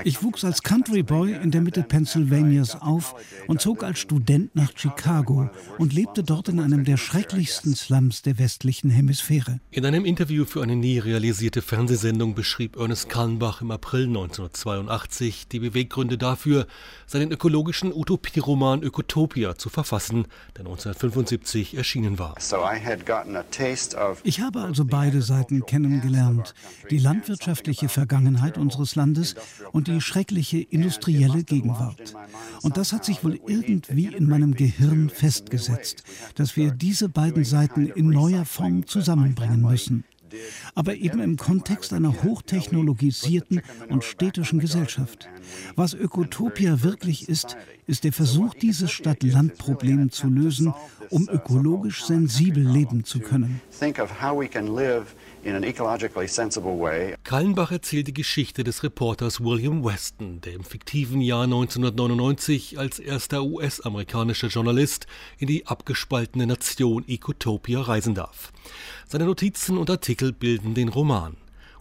Ich 0.04 0.22
wuchs 0.22 0.44
als 0.44 0.62
Country 0.64 1.02
Boy 1.02 1.32
in 1.32 1.50
der 1.50 1.62
Mitte 1.62 1.82
Pennsylvanias 1.82 2.76
auf 2.82 3.16
und 3.48 3.62
zog 3.62 3.86
als 3.86 4.00
Student 4.00 4.54
nach 4.54 4.74
Chicago 4.76 5.50
und 5.78 5.94
lebte 5.94 6.24
dort 6.24 6.50
in 6.50 6.60
einem 6.60 6.84
der 6.84 6.98
schrecklichsten 6.98 7.74
Slums 7.74 8.22
der 8.22 8.38
westlichen 8.38 8.90
Hemisphäre. 8.90 9.62
In 9.72 9.86
einem 9.86 10.04
Interview 10.04 10.44
für 10.44 10.62
eine 10.62 10.76
nie 10.76 11.00
realisierte 11.00 11.62
Fernsehsendung 11.62 12.36
beschrieb 12.36 12.76
Ernest 12.76 13.08
Kallenbach 13.08 13.62
im 13.62 13.72
April 13.72 14.08
1982 14.08 15.48
die 15.48 15.60
Beweggründe 15.60 16.18
dafür, 16.18 16.68
seinen 17.08 17.32
ökologischen 17.32 17.94
Utopieroman 17.94 18.84
Ökotopia 18.84 19.56
zu 19.56 19.70
verfassen, 19.70 20.26
der 20.58 20.66
1975 20.66 21.78
erschienen 21.78 22.20
war. 22.20 22.36
Ich 24.24 24.42
habe 24.42 24.60
also 24.60 24.84
beide 24.84 25.22
Seiten 25.22 25.66
kennengelernt, 25.66 26.54
die 26.92 27.00
landwirtschaftliche 27.00 27.88
Vergangenheit 27.88 28.49
Vergangenheit 28.50 28.58
unseres 28.58 28.96
Landes 28.96 29.36
und 29.72 29.88
die 29.88 30.02
schreckliche 30.02 30.60
industrielle 30.60 31.44
Gegenwart. 31.44 32.14
Und 32.62 32.78
das 32.78 32.94
hat 32.94 33.06
sich 33.06 33.24
wohl 33.24 33.40
irgendwie 33.48 34.08
in 34.08 34.28
meinem 34.28 34.54
Gehirn 34.54 35.10
festgesetzt, 35.10 36.04
dass 36.36 36.56
wir 36.56 36.72
diese 36.72 37.10
beiden 37.10 37.44
Seiten 37.44 37.88
in 37.88 38.10
neuer 38.10 38.46
Form 38.46 38.86
zusammenbringen 38.86 39.62
müssen 39.62 40.04
aber 40.76 40.96
eben 40.96 41.20
im 41.22 41.38
Kontext 41.38 41.94
einer 41.94 42.24
hochtechnologisierten 42.24 43.62
und 43.90 44.04
städtischen 44.04 44.60
Gesellschaft. 44.60 45.28
Was 45.76 45.94
Ökotopia 45.94 46.84
wirklich 46.84 47.30
ist, 47.30 47.58
ist 47.88 48.04
der 48.04 48.14
Versuch, 48.14 48.54
dieses 48.54 48.92
Stadt-Land-Problem 48.92 50.12
zu 50.12 50.28
lösen, 50.28 50.74
um 51.10 51.28
ökologisch 51.28 52.06
sensibel 52.06 52.64
leben 52.64 53.04
zu 53.04 53.20
können. 53.20 53.62
Kallenbach 57.24 57.72
erzählt 57.72 58.08
die 58.08 58.14
Geschichte 58.14 58.64
des 58.64 58.84
Reporters 58.84 59.42
William 59.42 59.84
Weston, 59.84 60.42
der 60.42 60.54
im 60.54 60.64
fiktiven 60.64 61.22
Jahr 61.22 61.44
1999 61.44 62.78
als 62.78 63.00
erster 63.00 63.44
US-amerikanischer 63.44 64.48
Journalist 64.48 65.08
in 65.38 65.48
die 65.48 65.66
abgespaltene 65.66 66.46
Nation 66.46 67.06
Ecotopia 67.08 67.82
reisen 67.82 68.16
darf. 68.16 68.52
Seine 69.08 69.26
Notizen 69.26 69.78
und 69.78 69.90
Artikel 69.90 70.34
bilden 70.34 70.74
den 70.74 70.90
Roman. 70.90 71.38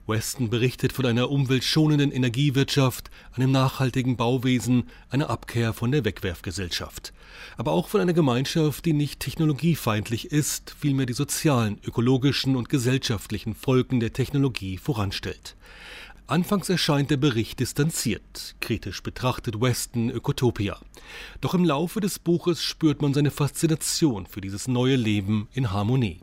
Weston 0.08 0.48
berichtet 0.48 0.92
von 0.92 1.04
einer 1.06 1.30
umweltschonenden 1.30 2.10
Energiewirtschaft, 2.10 3.10
einem 3.34 3.52
nachhaltigen 3.52 4.16
Bauwesen, 4.16 4.84
einer 5.10 5.28
Abkehr 5.28 5.74
von 5.74 5.92
der 5.92 6.04
Wegwerfgesellschaft. 6.04 7.12
Aber 7.56 7.72
auch 7.72 7.88
von 7.88 8.00
einer 8.00 8.14
Gemeinschaft, 8.14 8.86
die 8.86 8.94
nicht 8.94 9.20
technologiefeindlich 9.20 10.32
ist, 10.32 10.74
vielmehr 10.80 11.06
die 11.06 11.12
sozialen, 11.12 11.78
ökologischen 11.84 12.56
und 12.56 12.70
gesellschaftlichen 12.70 13.54
Folgen 13.54 14.00
der 14.00 14.12
Technologie 14.14 14.78
voranstellt. 14.78 15.56
Anfangs 16.26 16.68
erscheint 16.68 17.10
der 17.10 17.16
Bericht 17.16 17.60
distanziert. 17.60 18.54
Kritisch 18.60 19.02
betrachtet 19.02 19.60
Weston 19.60 20.10
Ökotopia. 20.10 20.78
Doch 21.40 21.54
im 21.54 21.64
Laufe 21.64 22.00
des 22.00 22.18
Buches 22.18 22.62
spürt 22.62 23.00
man 23.00 23.14
seine 23.14 23.30
Faszination 23.30 24.26
für 24.26 24.40
dieses 24.40 24.68
neue 24.68 24.96
Leben 24.96 25.48
in 25.52 25.72
Harmonie. 25.72 26.20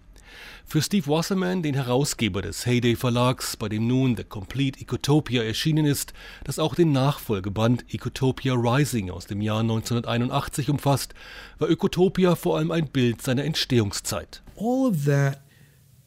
Für 0.65 0.81
Steve 0.81 1.07
Wasserman, 1.07 1.63
den 1.63 1.75
Herausgeber 1.75 2.41
des 2.41 2.65
Heyday 2.65 2.95
Verlags, 2.95 3.55
bei 3.57 3.69
dem 3.69 3.87
nun 3.87 4.17
The 4.17 4.23
Complete 4.23 4.79
Ecotopia 4.79 5.43
erschienen 5.43 5.85
ist, 5.85 6.13
das 6.43 6.59
auch 6.59 6.75
den 6.75 6.91
Nachfolgeband 6.91 7.85
Ecotopia 7.93 8.53
Rising 8.53 9.11
aus 9.11 9.27
dem 9.27 9.41
Jahr 9.41 9.59
1981 9.59 10.69
umfasst, 10.69 11.13
war 11.59 11.69
Ecotopia 11.69 12.35
vor 12.35 12.57
allem 12.57 12.71
ein 12.71 12.87
Bild 12.87 13.21
seiner 13.21 13.43
Entstehungszeit. 13.43 14.41
All 14.57 14.87
of 14.87 15.05
that 15.05 15.41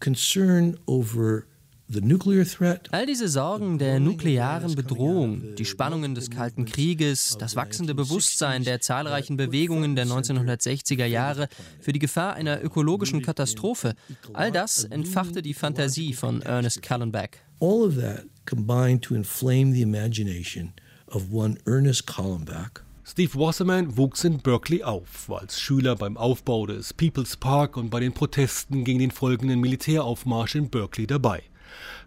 concern 0.00 0.78
over 0.86 1.44
All 1.90 3.06
diese 3.06 3.28
Sorgen 3.28 3.78
der 3.78 3.98
nuklearen 3.98 4.74
Bedrohung, 4.74 5.54
die 5.56 5.64
Spannungen 5.64 6.14
des 6.14 6.28
Kalten 6.28 6.66
Krieges, 6.66 7.38
das 7.38 7.56
wachsende 7.56 7.94
Bewusstsein 7.94 8.62
der 8.62 8.82
zahlreichen 8.82 9.38
Bewegungen 9.38 9.96
der 9.96 10.06
1960er 10.06 11.06
Jahre 11.06 11.48
für 11.80 11.94
die 11.94 11.98
Gefahr 11.98 12.34
einer 12.34 12.62
ökologischen 12.62 13.22
Katastrophe, 13.22 13.94
all 14.34 14.52
das 14.52 14.84
entfachte 14.84 15.40
die 15.40 15.54
Fantasie 15.54 16.12
von 16.12 16.42
Ernest 16.42 16.82
Callenbeck. 16.82 17.38
All 17.58 17.86
of 17.86 17.96
that 17.96 18.26
combined 18.44 19.02
to 19.02 19.14
inflame 19.14 19.72
the 19.72 19.80
imagination 19.80 20.74
of 21.06 21.32
one 21.32 21.56
Ernest 21.64 22.06
Kallenbach. 22.06 22.82
Steve 23.02 23.34
Wasserman 23.38 23.96
wuchs 23.96 24.24
in 24.24 24.36
Berkeley 24.40 24.82
auf, 24.82 25.30
war 25.30 25.40
als 25.40 25.58
Schüler 25.58 25.96
beim 25.96 26.18
Aufbau 26.18 26.66
des 26.66 26.92
People's 26.92 27.38
Park 27.38 27.78
und 27.78 27.88
bei 27.88 28.00
den 28.00 28.12
Protesten 28.12 28.84
gegen 28.84 28.98
den 28.98 29.10
folgenden 29.10 29.60
Militäraufmarsch 29.60 30.54
in 30.56 30.68
Berkeley 30.68 31.06
dabei. 31.06 31.42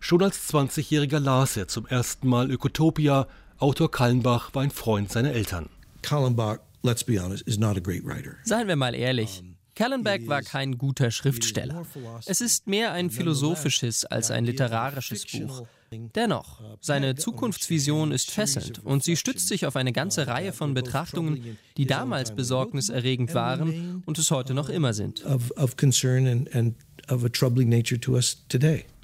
Schon 0.03 0.23
als 0.23 0.51
20-Jähriger 0.51 1.19
las 1.19 1.55
er 1.55 1.67
zum 1.67 1.85
ersten 1.85 2.27
Mal 2.27 2.49
Ökotopia. 2.49 3.27
Autor 3.59 3.91
Kallenbach 3.91 4.53
war 4.55 4.63
ein 4.63 4.71
Freund 4.71 5.11
seiner 5.11 5.31
Eltern. 5.31 5.69
Kallenbach, 6.01 6.57
let's 6.81 7.03
be 7.03 7.21
honest, 7.21 7.47
is 7.47 7.59
not 7.59 7.77
a 7.77 7.79
great 7.79 8.03
writer. 8.03 8.35
Seien 8.43 8.67
wir 8.67 8.75
mal 8.75 8.95
ehrlich. 8.95 9.43
Callenberg 9.75 10.27
war 10.27 10.41
kein 10.41 10.79
guter 10.79 11.11
Schriftsteller. 11.11 11.85
Es 12.25 12.41
ist 12.41 12.65
mehr 12.67 12.93
ein 12.93 13.11
philosophisches 13.11 14.03
als 14.03 14.31
ein 14.31 14.43
literarisches 14.43 15.25
Buch. 15.27 15.67
Dennoch, 15.91 16.61
seine 16.79 17.15
Zukunftsvision 17.15 18.11
ist 18.11 18.31
fesselnd 18.31 18.83
und 18.83 19.03
sie 19.03 19.17
stützt 19.17 19.49
sich 19.49 19.65
auf 19.65 19.75
eine 19.75 19.91
ganze 19.91 20.25
Reihe 20.25 20.53
von 20.53 20.73
Betrachtungen, 20.73 21.57
die 21.77 21.85
damals 21.85 22.33
besorgniserregend 22.33 23.33
waren 23.33 24.01
und 24.05 24.17
es 24.17 24.31
heute 24.31 24.53
noch 24.53 24.69
immer 24.69 24.93
sind. 24.93 25.23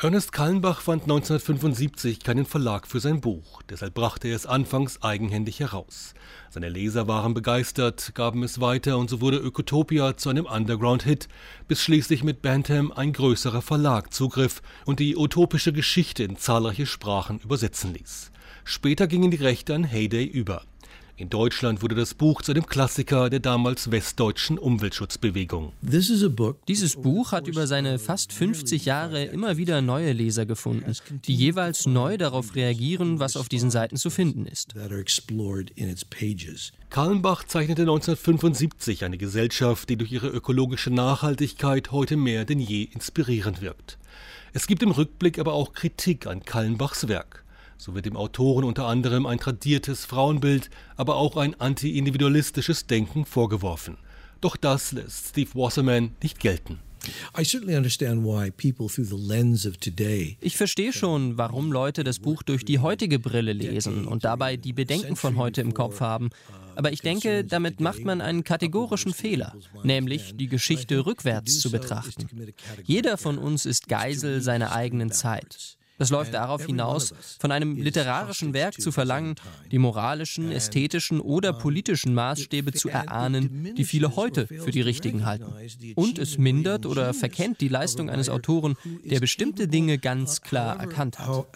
Ernest 0.02 0.32
Kallenbach 0.32 0.80
fand 0.80 1.04
1975 1.04 2.22
keinen 2.22 2.46
Verlag 2.46 2.88
für 2.88 3.02
sein 3.02 3.20
Buch, 3.20 3.62
deshalb 3.70 3.96
brachte 3.96 4.30
er 4.30 4.36
es 4.38 4.46
anfangs 4.46 5.02
eigenhändig 5.02 5.60
heraus. 5.60 6.14
Seine 6.50 6.70
Leser 6.70 7.10
waren 7.10 7.34
begeistert, 7.34 8.14
gaben 8.16 8.44
es 8.44 8.62
weiter 8.62 8.98
und 8.98 9.10
so 9.10 9.20
wurde 9.20 9.40
Ökotopia 9.40 10.16
zu 10.16 10.30
einem 10.30 10.46
Underground-Hit, 10.46 11.28
bis 11.68 11.82
schließlich 11.82 12.24
mit 12.24 12.42
Bantam 12.42 12.94
ein 12.94 13.12
größerer 13.12 13.62
Verlag 13.62 14.14
zugriff 14.14 14.62
und 14.86 15.02
die 15.02 15.18
utopische 15.18 15.74
Geschichte 15.74 16.24
in 16.24 16.38
zahlreiche 16.38 16.86
Sprachen 16.86 17.40
übersetzen 17.40 17.94
ließ. 17.94 18.32
Später 18.64 19.08
gingen 19.08 19.32
die 19.32 19.38
Rechte 19.38 19.76
an 19.76 19.84
Heyday 19.84 20.24
über. 20.24 20.64
In 21.20 21.32
Deutschland 21.32 21.82
wurde 21.82 21.96
das 21.96 22.14
Buch 22.14 22.44
zu 22.44 22.52
einem 22.52 22.68
Klassiker 22.68 23.32
der 23.32 23.40
damals 23.40 23.90
westdeutschen 23.90 24.60
Umweltschutzbewegung. 24.60 25.74
Dieses 25.82 26.96
Buch 26.96 27.32
hat 27.32 27.48
über 27.48 27.66
seine 27.66 27.98
fast 27.98 28.32
50 28.32 28.86
Jahre 28.86 29.24
immer 29.24 29.58
wieder 29.58 29.82
neue 29.82 30.12
Leser 30.12 30.46
gefunden, 30.46 30.94
die 31.26 31.34
jeweils 31.34 31.88
neu 31.88 32.20
darauf 32.20 32.54
reagieren, 32.54 33.20
was 33.20 33.36
auf 33.36 33.50
diesen 33.50 33.72
Seiten 33.72 33.98
zu 33.98 34.12
finden 34.12 34.46
ist. 34.46 34.76
Kallenbach 36.92 37.44
zeichnete 37.46 37.82
1975 37.82 39.04
eine 39.04 39.18
Gesellschaft, 39.18 39.90
die 39.90 39.98
durch 39.98 40.12
ihre 40.12 40.28
ökologische 40.28 40.92
Nachhaltigkeit 40.92 41.92
heute 41.92 42.16
mehr 42.16 42.46
denn 42.46 42.60
je 42.60 42.84
inspirierend 42.84 43.62
wirkt. 43.62 43.98
Es 44.54 44.68
gibt 44.68 44.84
im 44.84 44.92
Rückblick 44.92 45.40
aber 45.40 45.54
auch 45.54 45.74
Kritik 45.74 46.28
an 46.28 46.46
Kallenbachs 46.46 47.08
Werk. 47.08 47.44
So 47.78 47.94
wird 47.94 48.06
dem 48.06 48.18
Autoren 48.18 48.64
unter 48.64 48.88
anderem 48.88 49.26
ein 49.26 49.40
tradiertes 49.40 50.06
Frauenbild, 50.06 50.70
aber 50.96 51.16
auch 51.16 51.38
ein 51.38 51.60
anti-individualistisches 51.60 52.88
Denken 52.88 53.26
vorgeworfen. 53.26 53.98
Doch 54.42 54.56
das 54.56 54.92
lässt 54.92 55.30
Steve 55.30 55.50
Wasserman 55.54 56.12
nicht 56.22 56.40
gelten. 56.40 56.80
Ich 60.42 60.58
verstehe 60.58 60.94
schon, 60.94 61.38
warum 61.38 61.72
Leute 61.72 62.04
das 62.04 62.20
Buch 62.20 62.44
durch 62.44 62.66
die 62.66 62.80
heutige 62.80 63.20
Brille 63.20 63.54
lesen 63.54 64.06
und 64.06 64.26
dabei 64.26 64.58
die 64.58 64.74
Bedenken 64.74 65.16
von 65.16 65.38
heute 65.38 65.62
im 65.62 65.74
Kopf 65.74 66.02
haben. 66.02 66.30
Aber 66.76 66.92
ich 66.92 67.02
denke, 67.02 67.44
damit 67.44 67.80
macht 67.80 68.04
man 68.04 68.22
einen 68.22 68.44
kategorischen 68.44 69.14
Fehler, 69.14 69.56
nämlich 69.84 70.36
die 70.36 70.48
Geschichte 70.48 71.06
rückwärts 71.06 71.60
zu 71.60 71.72
betrachten. 71.72 72.28
Jeder 72.84 73.18
von 73.18 73.38
uns 73.38 73.66
ist 73.66 73.88
Geisel 73.88 74.42
seiner 74.42 74.74
eigenen 74.74 75.12
Zeit. 75.12 75.78
Das 75.98 76.10
läuft 76.10 76.34
darauf 76.34 76.66
hinaus, 76.66 77.14
von 77.40 77.52
einem 77.52 77.76
literarischen 77.76 78.54
Werk 78.54 78.80
zu 78.80 78.92
verlangen, 78.92 79.36
die 79.72 79.80
moralischen, 79.80 80.52
ästhetischen 80.52 81.20
oder 81.20 81.54
politischen 81.54 82.14
Maßstäbe 82.14 82.72
zu 82.72 82.90
erahnen, 82.90 83.74
die 83.76 83.84
viele 83.84 84.16
heute 84.16 84.48
für 84.48 84.72
die 84.72 84.82
richtigen 84.82 85.26
halten. 85.26 85.46
Und 85.96 86.20
es 86.20 86.38
mindert 86.38 86.86
oder 86.86 87.14
verkennt 87.14 87.62
die 87.62 87.68
Leistung 87.68 88.10
eines 88.10 88.30
Autoren, 88.30 88.76
der 89.04 89.20
bestimmte 89.20 89.68
Dinge 89.68 89.98
ganz 89.98 90.42
klar 90.42 90.80
erkannt 90.80 91.20
hat. 91.20 91.48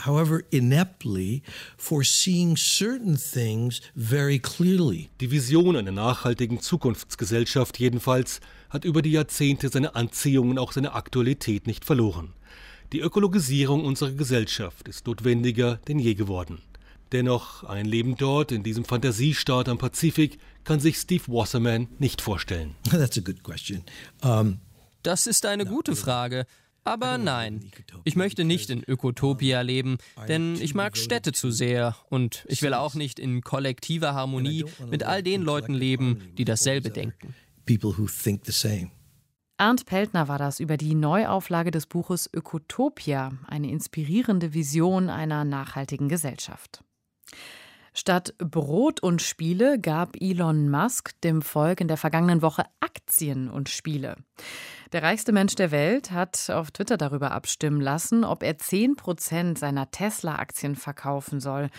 Die 5.22 5.32
Vision 5.32 5.76
einer 5.76 5.92
nachhaltigen 5.92 6.60
Zukunftsgesellschaft 6.60 7.80
jedenfalls 7.80 8.40
hat 8.70 8.86
über 8.86 9.02
die 9.02 9.12
Jahrzehnte 9.12 9.70
seine 9.70 9.96
Anziehung 9.96 10.50
und 10.50 10.58
auch 10.58 10.72
seine 10.72 10.94
Aktualität 10.94 11.68
nicht 11.68 11.86
verloren. 11.86 12.34
Die 12.94 13.00
Ökologisierung 13.00 13.86
unserer 13.86 14.12
Gesellschaft 14.12 14.90
ist 14.90 15.08
notwendiger 15.08 15.78
denn 15.88 15.98
je 15.98 16.14
geworden. 16.14 16.62
Dennoch, 17.14 17.64
ein 17.64 17.86
Leben 17.86 18.18
dort, 18.18 18.52
in 18.52 18.64
diesem 18.64 18.84
Fantasiestaat 18.84 19.70
am 19.70 19.78
Pazifik, 19.78 20.40
kann 20.66 20.82
sich 20.82 20.98
Steve 20.98 21.24
Wasserman 21.28 21.88
nicht 22.00 22.22
vorstellen. 22.22 22.76
das 25.04 25.28
ist 25.28 25.46
eine 25.46 25.66
gute 25.66 25.96
Frage. 25.96 26.46
Aber 26.84 27.18
nein, 27.18 27.72
ich 28.04 28.16
möchte 28.16 28.44
nicht 28.44 28.70
in 28.70 28.84
Ökotopia 28.86 29.62
leben, 29.62 29.98
denn 30.28 30.56
ich 30.56 30.74
mag 30.74 30.98
Städte 30.98 31.32
zu 31.32 31.52
sehr 31.52 31.96
und 32.10 32.44
ich 32.48 32.62
will 32.62 32.74
auch 32.74 32.96
nicht 32.96 33.20
in 33.20 33.42
kollektiver 33.42 34.16
Harmonie 34.16 34.66
mit 34.90 35.04
all 35.04 35.22
den 35.24 35.44
Leuten 35.44 35.76
leben, 35.76 36.34
die 36.38 36.46
dasselbe 36.46 36.90
denken. 36.90 37.36
People 37.66 37.98
who 37.98 38.08
think 38.08 38.46
the 38.46 38.52
same. 38.52 38.90
Arndt 39.62 39.86
Peltner 39.86 40.28
war 40.28 40.40
das 40.40 40.60
über 40.60 40.76
die 40.76 40.96
Neuauflage 40.96 41.70
des 41.70 41.86
Buches 41.86 42.28
Ökotopia, 42.34 43.30
eine 43.46 43.70
inspirierende 43.70 44.56
Vision 44.56 45.08
einer 45.08 45.46
nachhaltigen 45.46 46.10
Gesellschaft. 46.10 46.84
Statt 47.94 48.34
Brot 48.40 49.04
und 49.04 49.22
Spiele 49.22 49.80
gab 49.80 50.16
Elon 50.20 50.72
Musk 50.72 51.12
dem 51.22 51.44
Volk 51.44 51.80
in 51.80 51.88
der 51.88 51.98
vergangenen 51.98 52.42
Woche 52.42 52.64
Aktien 52.80 53.52
und 53.52 53.70
Spiele. 53.70 54.16
Der 54.94 55.04
reichste 55.04 55.32
Mensch 55.32 55.56
der 55.56 55.72
Welt 55.72 56.12
hat 56.12 56.50
auf 56.50 56.72
Twitter 56.72 56.98
darüber 56.98 57.32
abstimmen 57.32 57.80
lassen, 57.80 58.26
ob 58.26 58.44
er 58.44 58.58
10 58.58 58.98
Prozent 58.98 59.58
seiner 59.58 59.90
Tesla-Aktien 59.90 60.76
verkaufen 60.76 61.40
soll. 61.40 61.70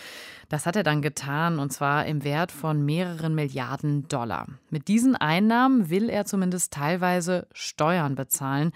Das 0.49 0.65
hat 0.65 0.75
er 0.75 0.81
dann 0.81 1.03
getan, 1.03 1.59
und 1.59 1.71
zwar 1.71 2.07
im 2.07 2.23
Wert 2.23 2.51
von 2.51 2.83
mehreren 2.83 3.35
Milliarden 3.35 4.07
Dollar. 4.07 4.47
Mit 4.71 4.87
diesen 4.87 5.15
Einnahmen 5.15 5.91
will 5.91 6.09
er 6.09 6.25
zumindest 6.25 6.73
teilweise 6.73 7.45
Steuern 7.53 8.15
bezahlen. 8.15 8.71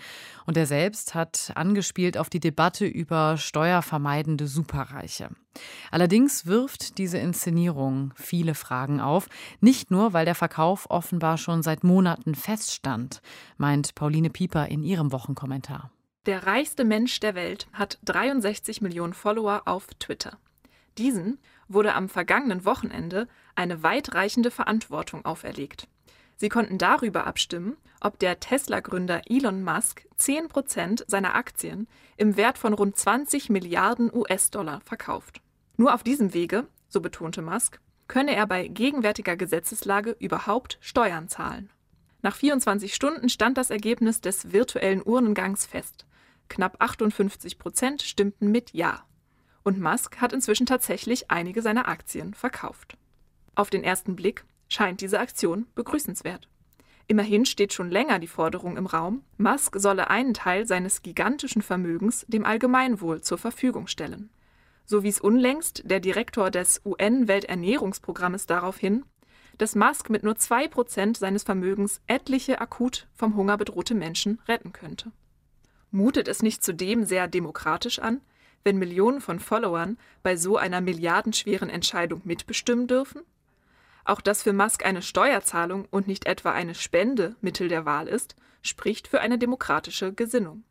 Und 0.45 0.55
er 0.55 0.67
selbst 0.67 1.15
hat 1.15 1.51
angespielt 1.55 2.15
auf 2.15 2.29
die 2.29 2.39
Debatte 2.39 2.85
über 2.85 3.37
steuervermeidende 3.37 4.45
Superreiche. 4.45 5.29
Allerdings 5.91 6.45
wirft 6.45 6.97
diese 6.97 7.17
Inszenierung 7.17 8.13
viele 8.15 8.53
Fragen 8.53 8.99
auf, 8.99 9.27
nicht 9.59 9.91
nur, 9.91 10.13
weil 10.13 10.25
der 10.25 10.35
Verkauf 10.35 10.89
offenbar 10.89 11.37
schon 11.37 11.63
seit 11.63 11.83
Monaten 11.83 12.35
feststand, 12.35 13.21
meint 13.77 13.93
Pauline 13.93 14.31
Pieper 14.31 14.67
in 14.69 14.81
ihrem 14.81 15.11
Wochenkommentar. 15.11 15.91
Der 16.25 16.47
reichste 16.47 16.83
Mensch 16.83 17.19
der 17.19 17.35
Welt 17.35 17.67
hat 17.73 17.99
63 18.05 18.81
Millionen 18.81 19.13
Follower 19.13 19.61
auf 19.65 19.85
Twitter. 19.99 20.39
Diesen 20.97 21.37
wurde 21.67 21.93
am 21.93 22.09
vergangenen 22.09 22.65
Wochenende 22.65 23.27
eine 23.53 23.83
weitreichende 23.83 24.49
Verantwortung 24.49 25.25
auferlegt. 25.25 25.87
Sie 26.37 26.49
konnten 26.49 26.79
darüber 26.79 27.27
abstimmen, 27.27 27.77
ob 28.01 28.17
der 28.17 28.39
Tesla-Gründer 28.39 29.21
Elon 29.29 29.63
Musk 29.63 30.07
10 30.17 30.47
Prozent 30.47 31.05
seiner 31.07 31.35
Aktien 31.35 31.87
im 32.15 32.35
Wert 32.35 32.57
von 32.57 32.73
rund 32.73 32.97
20 32.97 33.51
Milliarden 33.51 34.11
US-Dollar 34.11 34.81
verkauft. 34.81 35.39
Nur 35.77 35.93
auf 35.93 36.01
diesem 36.01 36.33
Wege, 36.33 36.65
so 36.89 36.99
betonte 36.99 37.43
Musk, 37.43 37.79
könne 38.07 38.35
er 38.35 38.47
bei 38.47 38.67
gegenwärtiger 38.67 39.37
Gesetzeslage 39.37 40.15
überhaupt 40.19 40.79
Steuern 40.81 41.27
zahlen. 41.27 41.69
Nach 42.21 42.35
24 42.35 42.93
Stunden 42.93 43.29
stand 43.29 43.57
das 43.57 43.69
Ergebnis 43.69 44.21
des 44.21 44.51
virtuellen 44.51 45.01
Urnengangs 45.03 45.65
fest. 45.65 46.05
Knapp 46.49 46.77
58 46.79 47.59
Prozent 47.59 48.01
stimmten 48.01 48.51
mit 48.51 48.73
Ja. 48.73 49.05
Und 49.63 49.79
Musk 49.79 50.21
hat 50.21 50.33
inzwischen 50.33 50.65
tatsächlich 50.65 51.29
einige 51.29 51.61
seiner 51.61 51.87
Aktien 51.87 52.33
verkauft. 52.33 52.97
Auf 53.55 53.69
den 53.69 53.83
ersten 53.83 54.15
Blick 54.15 54.45
scheint 54.69 55.01
diese 55.01 55.19
Aktion 55.19 55.67
begrüßenswert. 55.75 56.47
Immerhin 57.07 57.45
steht 57.45 57.73
schon 57.73 57.89
länger 57.89 58.19
die 58.19 58.27
Forderung 58.27 58.77
im 58.77 58.85
Raum, 58.85 59.23
Musk 59.37 59.75
solle 59.77 60.09
einen 60.09 60.33
Teil 60.33 60.67
seines 60.67 61.01
gigantischen 61.01 61.61
Vermögens 61.61 62.25
dem 62.27 62.45
Allgemeinwohl 62.45 63.21
zur 63.21 63.37
Verfügung 63.37 63.87
stellen 63.87 64.29
so 64.87 65.03
wies 65.03 65.19
unlängst 65.19 65.83
der 65.85 65.99
Direktor 65.99 66.49
des 66.49 66.81
UN-Welternährungsprogrammes 66.85 68.45
darauf 68.47 68.77
hin, 68.77 69.03
dass 69.57 69.75
Musk 69.75 70.09
mit 70.09 70.23
nur 70.23 70.35
zwei 70.35 70.67
Prozent 70.67 71.17
seines 71.17 71.43
Vermögens 71.43 72.01
etliche 72.07 72.61
akut 72.61 73.07
vom 73.15 73.35
Hunger 73.35 73.57
bedrohte 73.57 73.95
Menschen 73.95 74.39
retten 74.47 74.71
könnte. 74.71 75.11
Mutet 75.91 76.27
es 76.27 76.43
nicht 76.43 76.63
zudem 76.63 77.05
sehr 77.05 77.27
demokratisch 77.27 77.99
an, 77.99 78.21
wenn 78.63 78.77
Millionen 78.77 79.21
von 79.21 79.39
Followern 79.39 79.97
bei 80.23 80.35
so 80.35 80.57
einer 80.57 80.81
milliardenschweren 80.81 81.69
Entscheidung 81.69 82.21
mitbestimmen 82.25 82.87
dürfen? 82.87 83.21
Auch 84.03 84.21
dass 84.21 84.43
für 84.43 84.53
Musk 84.53 84.85
eine 84.85 85.01
Steuerzahlung 85.01 85.85
und 85.89 86.07
nicht 86.07 86.25
etwa 86.27 86.51
eine 86.51 86.75
Spende 86.75 87.35
Mittel 87.41 87.67
der 87.67 87.85
Wahl 87.85 88.07
ist, 88.07 88.35
spricht 88.61 89.07
für 89.07 89.21
eine 89.21 89.37
demokratische 89.37 90.13
Gesinnung. 90.13 90.63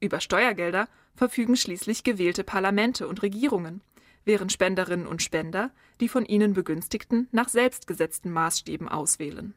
Über 0.00 0.20
Steuergelder 0.20 0.88
verfügen 1.14 1.56
schließlich 1.56 2.04
gewählte 2.04 2.44
Parlamente 2.44 3.06
und 3.06 3.22
Regierungen, 3.22 3.82
während 4.24 4.52
Spenderinnen 4.52 5.06
und 5.06 5.22
Spender 5.22 5.70
die 6.00 6.08
von 6.08 6.24
ihnen 6.24 6.52
Begünstigten 6.52 7.28
nach 7.32 7.48
selbstgesetzten 7.48 8.32
Maßstäben 8.32 8.88
auswählen. 8.88 9.54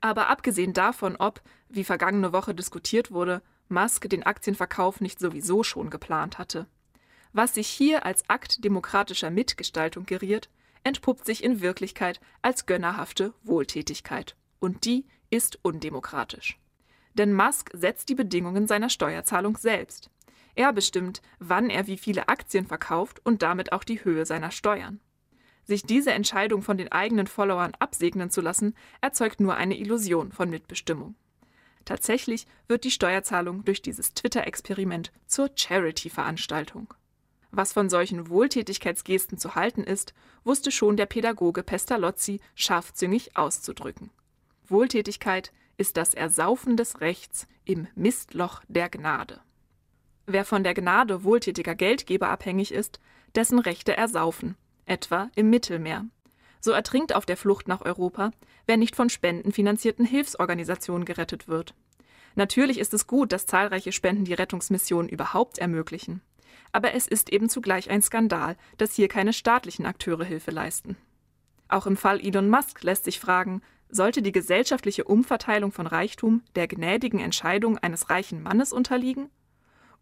Aber 0.00 0.28
abgesehen 0.28 0.72
davon, 0.72 1.16
ob, 1.16 1.40
wie 1.68 1.84
vergangene 1.84 2.32
Woche 2.32 2.54
diskutiert 2.54 3.12
wurde, 3.12 3.42
Musk 3.68 4.08
den 4.08 4.24
Aktienverkauf 4.24 5.00
nicht 5.00 5.18
sowieso 5.18 5.62
schon 5.62 5.90
geplant 5.90 6.38
hatte. 6.38 6.66
Was 7.32 7.54
sich 7.54 7.68
hier 7.68 8.04
als 8.04 8.28
Akt 8.28 8.64
demokratischer 8.64 9.30
Mitgestaltung 9.30 10.04
geriert, 10.04 10.50
entpuppt 10.84 11.24
sich 11.24 11.42
in 11.42 11.60
Wirklichkeit 11.60 12.20
als 12.42 12.66
gönnerhafte 12.66 13.32
Wohltätigkeit. 13.42 14.36
Und 14.58 14.84
die 14.84 15.06
ist 15.30 15.58
undemokratisch. 15.62 16.58
Denn 17.14 17.32
Musk 17.32 17.70
setzt 17.72 18.08
die 18.08 18.14
Bedingungen 18.14 18.66
seiner 18.66 18.90
Steuerzahlung 18.90 19.56
selbst. 19.56 20.10
Er 20.54 20.72
bestimmt, 20.72 21.22
wann 21.38 21.70
er 21.70 21.86
wie 21.86 21.96
viele 21.96 22.28
Aktien 22.28 22.66
verkauft 22.66 23.20
und 23.24 23.42
damit 23.42 23.72
auch 23.72 23.84
die 23.84 24.04
Höhe 24.04 24.26
seiner 24.26 24.50
Steuern. 24.50 25.00
Sich 25.64 25.84
diese 25.84 26.12
Entscheidung 26.12 26.62
von 26.62 26.76
den 26.76 26.90
eigenen 26.90 27.26
Followern 27.26 27.72
absegnen 27.78 28.30
zu 28.30 28.40
lassen, 28.40 28.74
erzeugt 29.00 29.40
nur 29.40 29.56
eine 29.56 29.78
Illusion 29.78 30.32
von 30.32 30.50
Mitbestimmung. 30.50 31.14
Tatsächlich 31.84 32.46
wird 32.68 32.84
die 32.84 32.90
Steuerzahlung 32.90 33.64
durch 33.64 33.82
dieses 33.82 34.14
Twitter-Experiment 34.14 35.12
zur 35.26 35.50
Charity-Veranstaltung. 35.54 36.94
Was 37.50 37.72
von 37.72 37.90
solchen 37.90 38.28
Wohltätigkeitsgesten 38.28 39.38
zu 39.38 39.54
halten 39.54 39.84
ist, 39.84 40.14
wusste 40.42 40.70
schon 40.70 40.96
der 40.96 41.06
Pädagoge 41.06 41.62
Pestalozzi 41.62 42.40
scharfzüngig 42.54 43.36
auszudrücken. 43.36 44.10
Wohltätigkeit 44.68 45.52
ist 45.76 45.96
das 45.96 46.14
Ersaufen 46.14 46.76
des 46.76 47.00
Rechts 47.00 47.46
im 47.64 47.88
Mistloch 47.94 48.62
der 48.68 48.88
Gnade. 48.88 49.40
Wer 50.26 50.44
von 50.44 50.62
der 50.62 50.74
Gnade 50.74 51.24
wohltätiger 51.24 51.74
Geldgeber 51.74 52.28
abhängig 52.28 52.72
ist, 52.72 53.00
dessen 53.34 53.58
Rechte 53.58 53.96
ersaufen, 53.96 54.56
etwa 54.86 55.30
im 55.34 55.50
Mittelmeer. 55.50 56.06
So 56.60 56.70
ertrinkt 56.70 57.14
auf 57.14 57.26
der 57.26 57.36
Flucht 57.36 57.66
nach 57.66 57.80
Europa, 57.80 58.30
wer 58.66 58.76
nicht 58.76 58.94
von 58.94 59.10
spendenfinanzierten 59.10 60.04
Hilfsorganisationen 60.04 61.04
gerettet 61.04 61.48
wird. 61.48 61.74
Natürlich 62.36 62.78
ist 62.78 62.94
es 62.94 63.06
gut, 63.06 63.32
dass 63.32 63.46
zahlreiche 63.46 63.92
Spenden 63.92 64.24
die 64.24 64.34
Rettungsmission 64.34 65.08
überhaupt 65.08 65.58
ermöglichen. 65.58 66.22
Aber 66.70 66.94
es 66.94 67.06
ist 67.06 67.30
eben 67.30 67.48
zugleich 67.48 67.90
ein 67.90 68.00
Skandal, 68.00 68.56
dass 68.78 68.94
hier 68.94 69.08
keine 69.08 69.32
staatlichen 69.32 69.86
Akteure 69.86 70.24
Hilfe 70.24 70.52
leisten. 70.52 70.96
Auch 71.68 71.86
im 71.86 71.96
Fall 71.96 72.20
Elon 72.20 72.48
Musk 72.48 72.82
lässt 72.82 73.04
sich 73.04 73.18
fragen, 73.18 73.60
sollte 73.88 74.22
die 74.22 74.32
gesellschaftliche 74.32 75.04
Umverteilung 75.04 75.72
von 75.72 75.86
Reichtum 75.86 76.42
der 76.54 76.68
gnädigen 76.68 77.20
Entscheidung 77.20 77.76
eines 77.78 78.08
reichen 78.08 78.42
Mannes 78.42 78.72
unterliegen? 78.72 79.28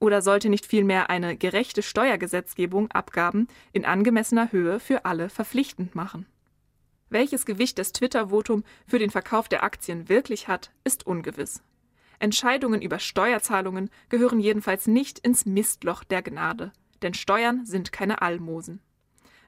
Oder 0.01 0.23
sollte 0.23 0.49
nicht 0.49 0.65
vielmehr 0.65 1.11
eine 1.11 1.37
gerechte 1.37 1.83
Steuergesetzgebung 1.83 2.91
Abgaben 2.91 3.49
in 3.73 3.85
angemessener 3.85 4.51
Höhe 4.51 4.81
für 4.81 5.05
alle 5.05 5.29
verpflichtend 5.29 5.95
machen? 5.95 6.27
Welches 7.11 7.45
Gewicht 7.45 7.79
das 7.79 7.93
Twitter-Votum 7.93 8.65
für 8.87 8.99
den 8.99 9.11
Verkauf 9.11 9.49
der 9.49 9.63
Aktien 9.63 10.09
wirklich 10.09 10.49
hat, 10.49 10.71
ist 10.85 11.07
ungewiss. 11.07 11.63
Entscheidungen 12.19 12.81
über 12.81 12.99
Steuerzahlungen 12.99 13.91
gehören 14.09 14.41
jedenfalls 14.41 14.87
nicht 14.87 15.19
ins 15.19 15.45
Mistloch 15.45 16.03
der 16.03 16.23
Gnade, 16.23 16.73
denn 17.03 17.13
Steuern 17.13 17.67
sind 17.67 17.93
keine 17.93 18.23
Almosen. 18.23 18.81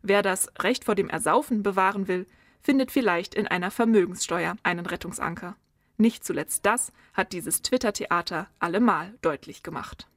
Wer 0.02 0.22
das 0.22 0.50
Recht 0.58 0.84
vor 0.84 0.94
dem 0.94 1.08
Ersaufen 1.08 1.62
bewahren 1.62 2.08
will, 2.08 2.26
findet 2.60 2.90
vielleicht 2.90 3.34
in 3.34 3.46
einer 3.46 3.70
Vermögenssteuer 3.70 4.56
einen 4.62 4.84
Rettungsanker. 4.84 5.56
Nicht 5.96 6.24
zuletzt 6.24 6.66
das 6.66 6.92
hat 7.14 7.32
dieses 7.32 7.62
Twitter-Theater 7.62 8.48
allemal 8.58 9.14
deutlich 9.22 9.62
gemacht. 9.62 10.08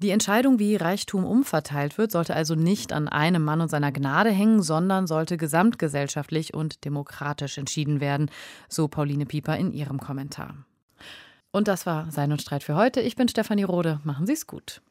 Die 0.00 0.10
Entscheidung, 0.10 0.60
wie 0.60 0.76
Reichtum 0.76 1.24
umverteilt 1.24 1.98
wird, 1.98 2.12
sollte 2.12 2.34
also 2.34 2.54
nicht 2.54 2.92
an 2.92 3.08
einem 3.08 3.42
Mann 3.42 3.60
und 3.60 3.68
seiner 3.68 3.90
Gnade 3.90 4.30
hängen, 4.30 4.62
sondern 4.62 5.08
sollte 5.08 5.36
gesamtgesellschaftlich 5.36 6.54
und 6.54 6.84
demokratisch 6.84 7.58
entschieden 7.58 8.00
werden, 8.00 8.30
so 8.68 8.86
Pauline 8.86 9.26
Pieper 9.26 9.56
in 9.56 9.72
ihrem 9.72 9.98
Kommentar. 9.98 10.54
Und 11.50 11.66
das 11.66 11.84
war 11.84 12.12
Sein 12.12 12.30
und 12.30 12.40
Streit 12.40 12.62
für 12.62 12.76
heute. 12.76 13.00
Ich 13.00 13.16
bin 13.16 13.26
Stefanie 13.26 13.64
Rode. 13.64 14.00
Machen 14.04 14.26
Sie 14.26 14.34
es 14.34 14.46
gut. 14.46 14.82